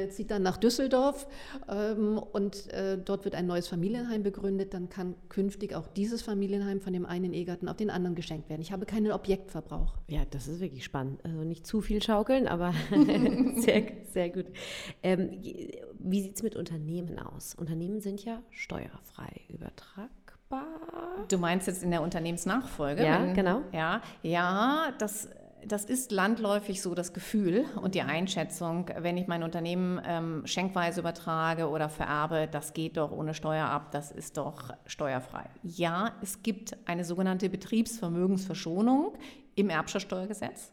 [0.09, 1.27] zieht dann nach Düsseldorf
[1.69, 6.81] ähm, und äh, dort wird ein neues Familienheim begründet, dann kann künftig auch dieses Familienheim
[6.81, 8.63] von dem einen Ehegatten auf den anderen geschenkt werden.
[8.63, 9.95] Ich habe keinen Objektverbrauch.
[10.09, 11.25] Ja, das ist wirklich spannend.
[11.25, 12.73] Also nicht zu viel schaukeln, aber
[13.57, 14.47] sehr, sehr gut.
[15.03, 15.31] Ähm,
[15.99, 17.55] wie sieht es mit Unternehmen aus?
[17.55, 20.67] Unternehmen sind ja steuerfrei übertragbar.
[21.29, 23.05] Du meinst jetzt in der Unternehmensnachfolge?
[23.05, 23.63] Ja, wenn, genau.
[23.73, 25.29] Ja, ja, das
[25.67, 31.01] das ist landläufig so das Gefühl und die Einschätzung, wenn ich mein Unternehmen ähm, schenkweise
[31.01, 35.45] übertrage oder vererbe, das geht doch ohne Steuer ab, das ist doch steuerfrei.
[35.63, 39.15] Ja, es gibt eine sogenannte Betriebsvermögensverschonung
[39.55, 40.73] im Erbschaftssteuergesetz.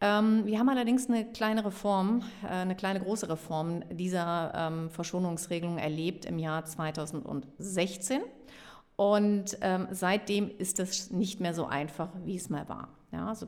[0.00, 5.78] Ähm, wir haben allerdings eine kleine Reform, äh, eine kleine große Reform dieser ähm, Verschonungsregelung
[5.78, 8.20] erlebt im Jahr 2016.
[8.94, 12.88] Und ähm, seitdem ist es nicht mehr so einfach, wie es mal war.
[13.12, 13.46] Ja, also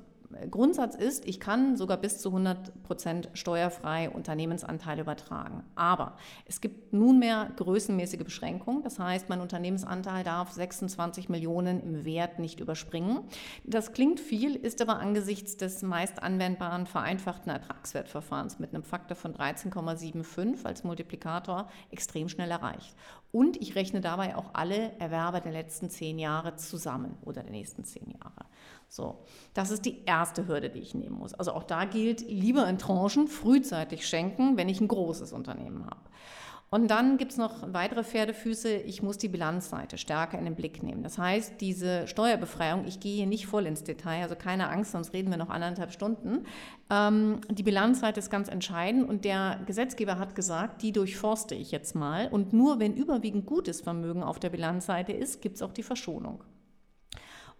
[0.50, 5.64] Grundsatz ist, ich kann sogar bis zu 100 Prozent steuerfrei Unternehmensanteile übertragen.
[5.74, 6.16] Aber
[6.46, 8.82] es gibt nunmehr größenmäßige Beschränkungen.
[8.82, 13.20] Das heißt, mein Unternehmensanteil darf 26 Millionen im Wert nicht überspringen.
[13.64, 19.34] Das klingt viel, ist aber angesichts des meist anwendbaren vereinfachten Ertragswertverfahrens mit einem Faktor von
[19.34, 22.94] 13,75 als Multiplikator extrem schnell erreicht.
[23.32, 27.84] Und ich rechne dabei auch alle Erwerber der letzten zehn Jahre zusammen oder der nächsten
[27.84, 28.46] zehn Jahre.
[28.91, 29.20] So,
[29.55, 31.32] das ist die erste Hürde, die ich nehmen muss.
[31.32, 36.01] Also auch da gilt, lieber in Tranchen frühzeitig schenken, wenn ich ein großes Unternehmen habe.
[36.72, 38.72] Und dann gibt es noch weitere Pferdefüße.
[38.72, 41.05] Ich muss die Bilanzseite stärker in den Blick nehmen.
[41.05, 45.12] Das heißt, diese Steuerbefreiung, ich gehe hier nicht voll ins Detail, also keine Angst, sonst
[45.12, 46.47] reden wir noch anderthalb Stunden.
[46.88, 51.95] Ähm, die Bilanzseite ist ganz entscheidend und der Gesetzgeber hat gesagt, die durchforste ich jetzt
[51.95, 52.28] mal.
[52.28, 56.43] Und nur wenn überwiegend gutes Vermögen auf der Bilanzseite ist, gibt es auch die Verschonung.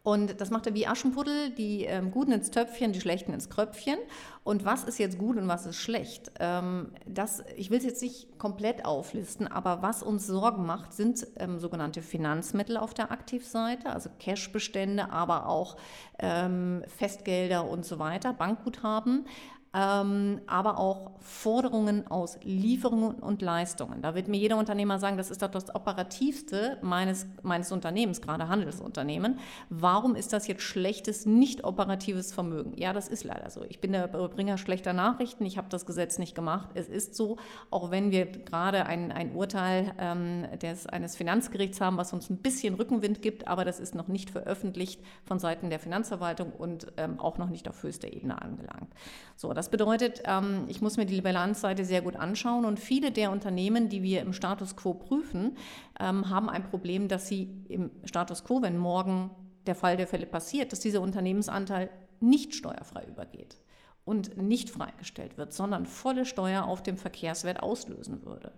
[0.03, 3.98] Und das macht er wie Aschenputtel, die ähm, Guten ins Töpfchen, die Schlechten ins Kröpfchen.
[4.44, 6.32] Und was ist jetzt gut und was ist schlecht?
[6.40, 11.26] Ähm, das, ich will es jetzt nicht komplett auflisten, aber was uns Sorgen macht, sind
[11.36, 15.76] ähm, sogenannte Finanzmittel auf der Aktivseite, also Cashbestände, aber auch
[16.18, 19.26] ähm, Festgelder und so weiter, Bankguthaben
[19.72, 24.02] ähm, aber auch Forderungen aus Lieferungen und Leistungen.
[24.02, 28.48] Da wird mir jeder Unternehmer sagen, das ist doch das Operativste meines, meines Unternehmens, gerade
[28.48, 29.38] Handelsunternehmen.
[29.68, 32.72] Warum ist das jetzt schlechtes, nicht operatives Vermögen?
[32.76, 33.62] Ja, das ist leider so.
[33.68, 35.44] Ich bin der Überbringer schlechter Nachrichten.
[35.46, 36.70] Ich habe das Gesetz nicht gemacht.
[36.74, 37.36] Es ist so,
[37.70, 42.38] auch wenn wir gerade ein, ein Urteil ähm, des, eines Finanzgerichts haben, was uns ein
[42.38, 47.20] bisschen Rückenwind gibt, aber das ist noch nicht veröffentlicht von Seiten der Finanzverwaltung und ähm,
[47.20, 48.92] auch noch nicht auf höchster Ebene angelangt.
[49.36, 53.30] So, das bedeutet, ähm, ich muss mir die Bilanzseite sehr gut anschauen und viele der
[53.30, 55.58] Unternehmen, die wir im Status quo prüfen,
[56.00, 59.28] ähm, haben ein Problem, dass sie im Status quo, wenn morgen
[59.66, 61.90] der Fall der Fälle passiert, dass dieser Unternehmensanteil
[62.20, 63.58] nicht steuerfrei übergeht
[64.06, 68.52] und nicht freigestellt wird, sondern volle Steuer auf dem Verkehrswert auslösen würde.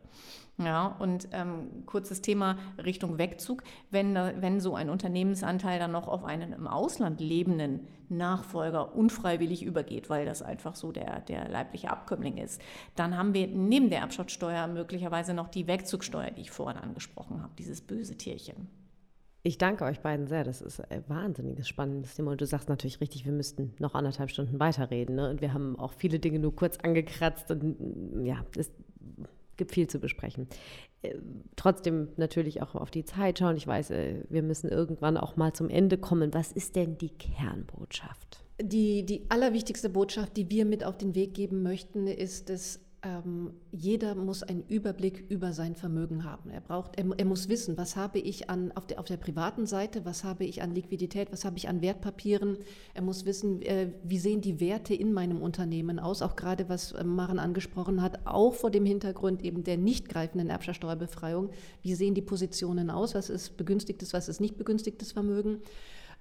[0.65, 3.63] Ja, und ähm, kurzes Thema Richtung Wegzug.
[3.91, 10.11] Wenn, wenn so ein Unternehmensanteil dann noch auf einen im Ausland lebenden Nachfolger unfreiwillig übergeht,
[10.11, 12.61] weil das einfach so der, der leibliche Abkömmling ist,
[12.95, 17.53] dann haben wir neben der Erbschaftssteuer möglicherweise noch die Wegzugsteuer, die ich vorhin angesprochen habe,
[17.59, 18.69] dieses böse Tierchen.
[19.45, 20.45] Ich danke euch beiden sehr.
[20.45, 22.31] Das ist ein wahnsinniges, spannendes Thema.
[22.31, 25.17] Und du sagst natürlich richtig, wir müssten noch anderthalb Stunden weiterreden.
[25.17, 25.31] Ne?
[25.31, 27.51] Und wir haben auch viele Dinge nur kurz angekratzt.
[27.51, 28.71] Und ja, es
[29.57, 30.49] gibt viel zu besprechen.
[31.03, 31.15] Äh,
[31.57, 33.57] trotzdem natürlich auch auf die Zeit schauen.
[33.57, 36.35] Ich weiß, äh, wir müssen irgendwann auch mal zum Ende kommen.
[36.35, 38.45] Was ist denn die Kernbotschaft?
[38.61, 43.53] Die, die allerwichtigste Botschaft, die wir mit auf den Weg geben möchten, ist es, ähm,
[43.73, 46.51] jeder muss einen Überblick über sein Vermögen haben.
[46.51, 49.67] Er braucht, er, er, muss wissen, was habe ich an, auf, der, auf der privaten
[49.67, 52.59] Seite, was habe ich an Liquidität, was habe ich an Wertpapieren.
[52.95, 56.93] Er muss wissen, äh, wie sehen die Werte in meinem Unternehmen aus, auch gerade was
[56.93, 61.51] äh, Maren angesprochen hat, auch vor dem Hintergrund eben der nicht greifenden Erbschaftssteuerbefreiung.
[61.83, 65.61] Wie sehen die Positionen aus, was ist begünstigtes, was ist nicht begünstigtes Vermögen.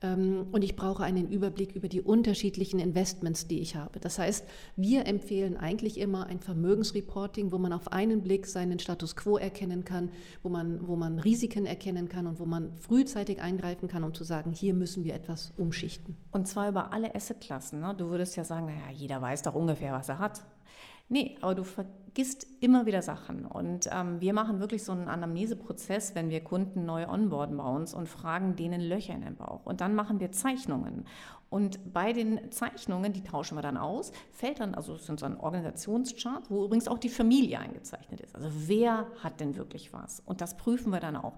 [0.02, 3.99] Ähm, und ich brauche einen Überblick über die unterschiedlichen Investments, die ich habe.
[3.99, 4.45] Das heißt,
[4.76, 9.86] wir empfehlen eigentlich immer ein Vermögensreporting, wo man auf einen Blick seinen Status quo erkennen
[9.86, 10.10] kann,
[10.43, 14.24] wo man, wo man Risiken erkennen kann und wo man frühzeitig eingreifen kann, um zu
[14.24, 16.18] sagen, hier müssen wir etwas umschichten.
[16.32, 17.82] Und zwar über alle Assetklassen.
[17.82, 17.93] Ne?
[17.97, 20.41] Du würdest ja sagen, naja, jeder weiß doch ungefähr, was er hat.
[21.10, 22.01] Nee, aber du vergisst
[22.59, 23.45] immer wieder Sachen.
[23.45, 27.93] Und ähm, wir machen wirklich so einen Anamneseprozess, wenn wir Kunden neu onboarden bei uns
[27.93, 29.66] und fragen denen Löcher in den Bauch.
[29.66, 31.05] Und dann machen wir Zeichnungen.
[31.49, 35.26] Und bei den Zeichnungen, die tauschen wir dann aus, fällt dann, also es ist so
[35.26, 38.36] ein Organisationschart, wo übrigens auch die Familie eingezeichnet ist.
[38.36, 40.22] Also wer hat denn wirklich was?
[40.26, 41.34] Und das prüfen wir dann auch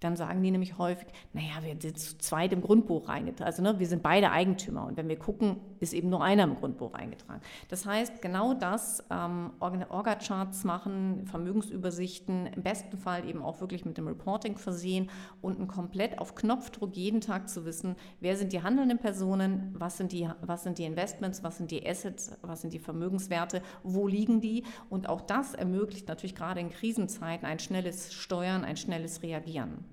[0.00, 3.46] dann sagen die nämlich häufig, naja, wir sind zu zweit im Grundbuch reingetragen.
[3.46, 6.56] Also ne, wir sind beide Eigentümer und wenn wir gucken, ist eben nur einer im
[6.56, 7.40] Grundbuch eingetragen.
[7.68, 13.98] Das heißt, genau das, ähm, Orga-Charts machen, Vermögensübersichten, im besten Fall eben auch wirklich mit
[13.98, 18.62] dem Reporting versehen und ein komplett auf Knopfdruck jeden Tag zu wissen, wer sind die
[18.62, 22.72] handelnden Personen, was sind die, was sind die Investments, was sind die Assets, was sind
[22.72, 28.12] die Vermögenswerte, wo liegen die und auch das ermöglicht natürlich gerade in Krisenzeiten ein schnelles
[28.12, 29.84] Steuern, ein schnelles Reagieren.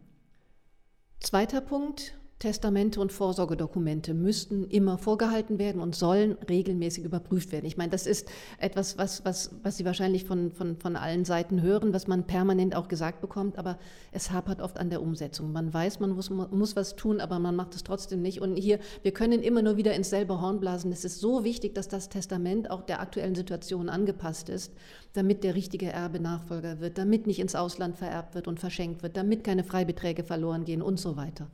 [1.19, 7.65] Zweiter Punkt, Testamente und Vorsorgedokumente müssten immer vorgehalten werden und sollen regelmäßig überprüft werden.
[7.65, 8.27] Ich meine, das ist
[8.59, 12.75] etwas, was, was, was Sie wahrscheinlich von, von, von allen Seiten hören, was man permanent
[12.75, 13.79] auch gesagt bekommt, aber
[14.11, 15.53] es hapert oft an der Umsetzung.
[15.53, 18.41] Man weiß, man muss, muss was tun, aber man macht es trotzdem nicht.
[18.41, 20.91] Und hier, wir können immer nur wieder ins selbe Horn blasen.
[20.91, 24.73] Es ist so wichtig, dass das Testament auch der aktuellen Situation angepasst ist,
[25.13, 29.15] damit der richtige Erbe Nachfolger wird, damit nicht ins Ausland vererbt wird und verschenkt wird,
[29.15, 31.47] damit keine Freibeträge verloren gehen und so weiter.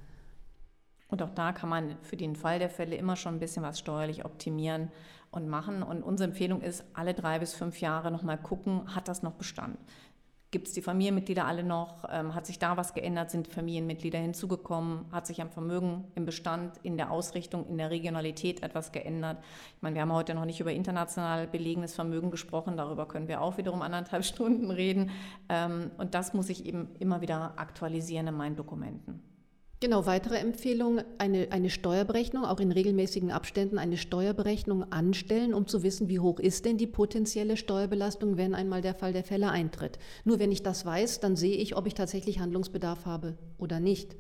[1.12, 3.78] Und auch da kann man für den Fall der Fälle immer schon ein bisschen was
[3.78, 4.90] steuerlich optimieren
[5.30, 5.84] und machen.
[5.84, 9.78] Und unsere Empfehlung ist, alle drei bis fünf Jahre nochmal gucken, hat das noch Bestand?
[10.52, 12.04] Gibt es die Familienmitglieder alle noch?
[12.10, 13.32] Ähm, hat sich da was geändert?
[13.32, 15.06] Sind Familienmitglieder hinzugekommen?
[15.10, 19.38] Hat sich am Vermögen, im Bestand, in der Ausrichtung, in der Regionalität etwas geändert?
[19.78, 22.76] Ich meine, wir haben heute noch nicht über international belegenes Vermögen gesprochen.
[22.76, 25.12] Darüber können wir auch wiederum anderthalb Stunden reden.
[25.48, 29.31] Ähm, und das muss ich eben immer wieder aktualisieren in meinen Dokumenten.
[29.84, 35.82] Genau, weitere Empfehlung, eine, eine Steuerberechnung, auch in regelmäßigen Abständen eine Steuerberechnung anstellen, um zu
[35.82, 39.98] wissen, wie hoch ist denn die potenzielle Steuerbelastung, wenn einmal der Fall der Fälle eintritt.
[40.24, 44.16] Nur wenn ich das weiß, dann sehe ich, ob ich tatsächlich Handlungsbedarf habe oder nicht.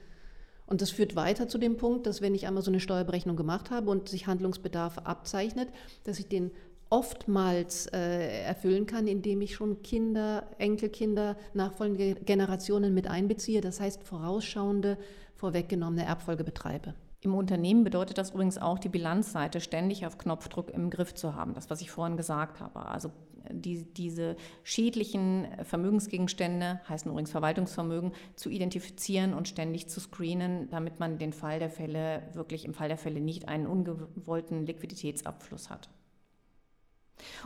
[0.65, 3.69] Und das führt weiter zu dem Punkt, dass wenn ich einmal so eine Steuerberechnung gemacht
[3.69, 5.69] habe und sich Handlungsbedarf abzeichnet,
[6.05, 6.49] dass ich den
[6.89, 13.61] oftmals äh, erfüllen kann, indem ich schon Kinder, Enkelkinder, nachfolgende Generationen mit einbeziehe.
[13.61, 14.97] Das heißt, vorausschauende
[15.41, 16.93] vorweggenommene Erbfolge betreibe.
[17.19, 21.55] Im Unternehmen bedeutet das übrigens auch, die Bilanzseite ständig auf Knopfdruck im Griff zu haben.
[21.55, 22.85] Das, was ich vorhin gesagt habe.
[22.85, 23.11] Also
[23.49, 31.17] die, diese schädlichen Vermögensgegenstände, heißen übrigens Verwaltungsvermögen, zu identifizieren und ständig zu screenen, damit man
[31.17, 35.89] den Fall der Fälle, wirklich im Fall der Fälle nicht einen ungewollten Liquiditätsabfluss hat.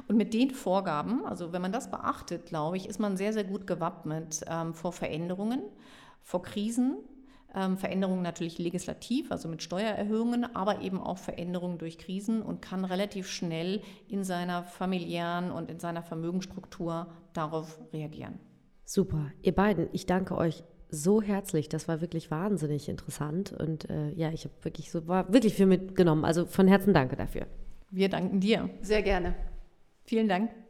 [0.08, 3.46] Und mit den Vorgaben, also wenn man das beachtet, glaube ich, ist man sehr, sehr
[3.46, 5.62] gut gewappnet ähm, vor Veränderungen,
[6.22, 6.98] vor Krisen
[7.56, 12.86] ähm, Veränderungen natürlich legislativ, also mit Steuererhöhungen, aber eben auch Veränderungen durch Krisen und kann
[12.86, 18.40] relativ schnell in seiner familiären und in seiner Vermögensstruktur darauf reagieren.
[18.84, 19.32] Super.
[19.42, 21.70] Ihr beiden, ich danke euch so herzlich.
[21.70, 25.66] Das war wirklich wahnsinnig interessant und äh, ja, ich habe wirklich so war wirklich viel
[25.66, 26.26] mitgenommen.
[26.26, 27.48] Also von Herzen danke dafür.
[27.90, 28.70] Wir danken dir.
[28.82, 29.36] Sehr gerne.
[30.04, 30.65] Vielen Dank.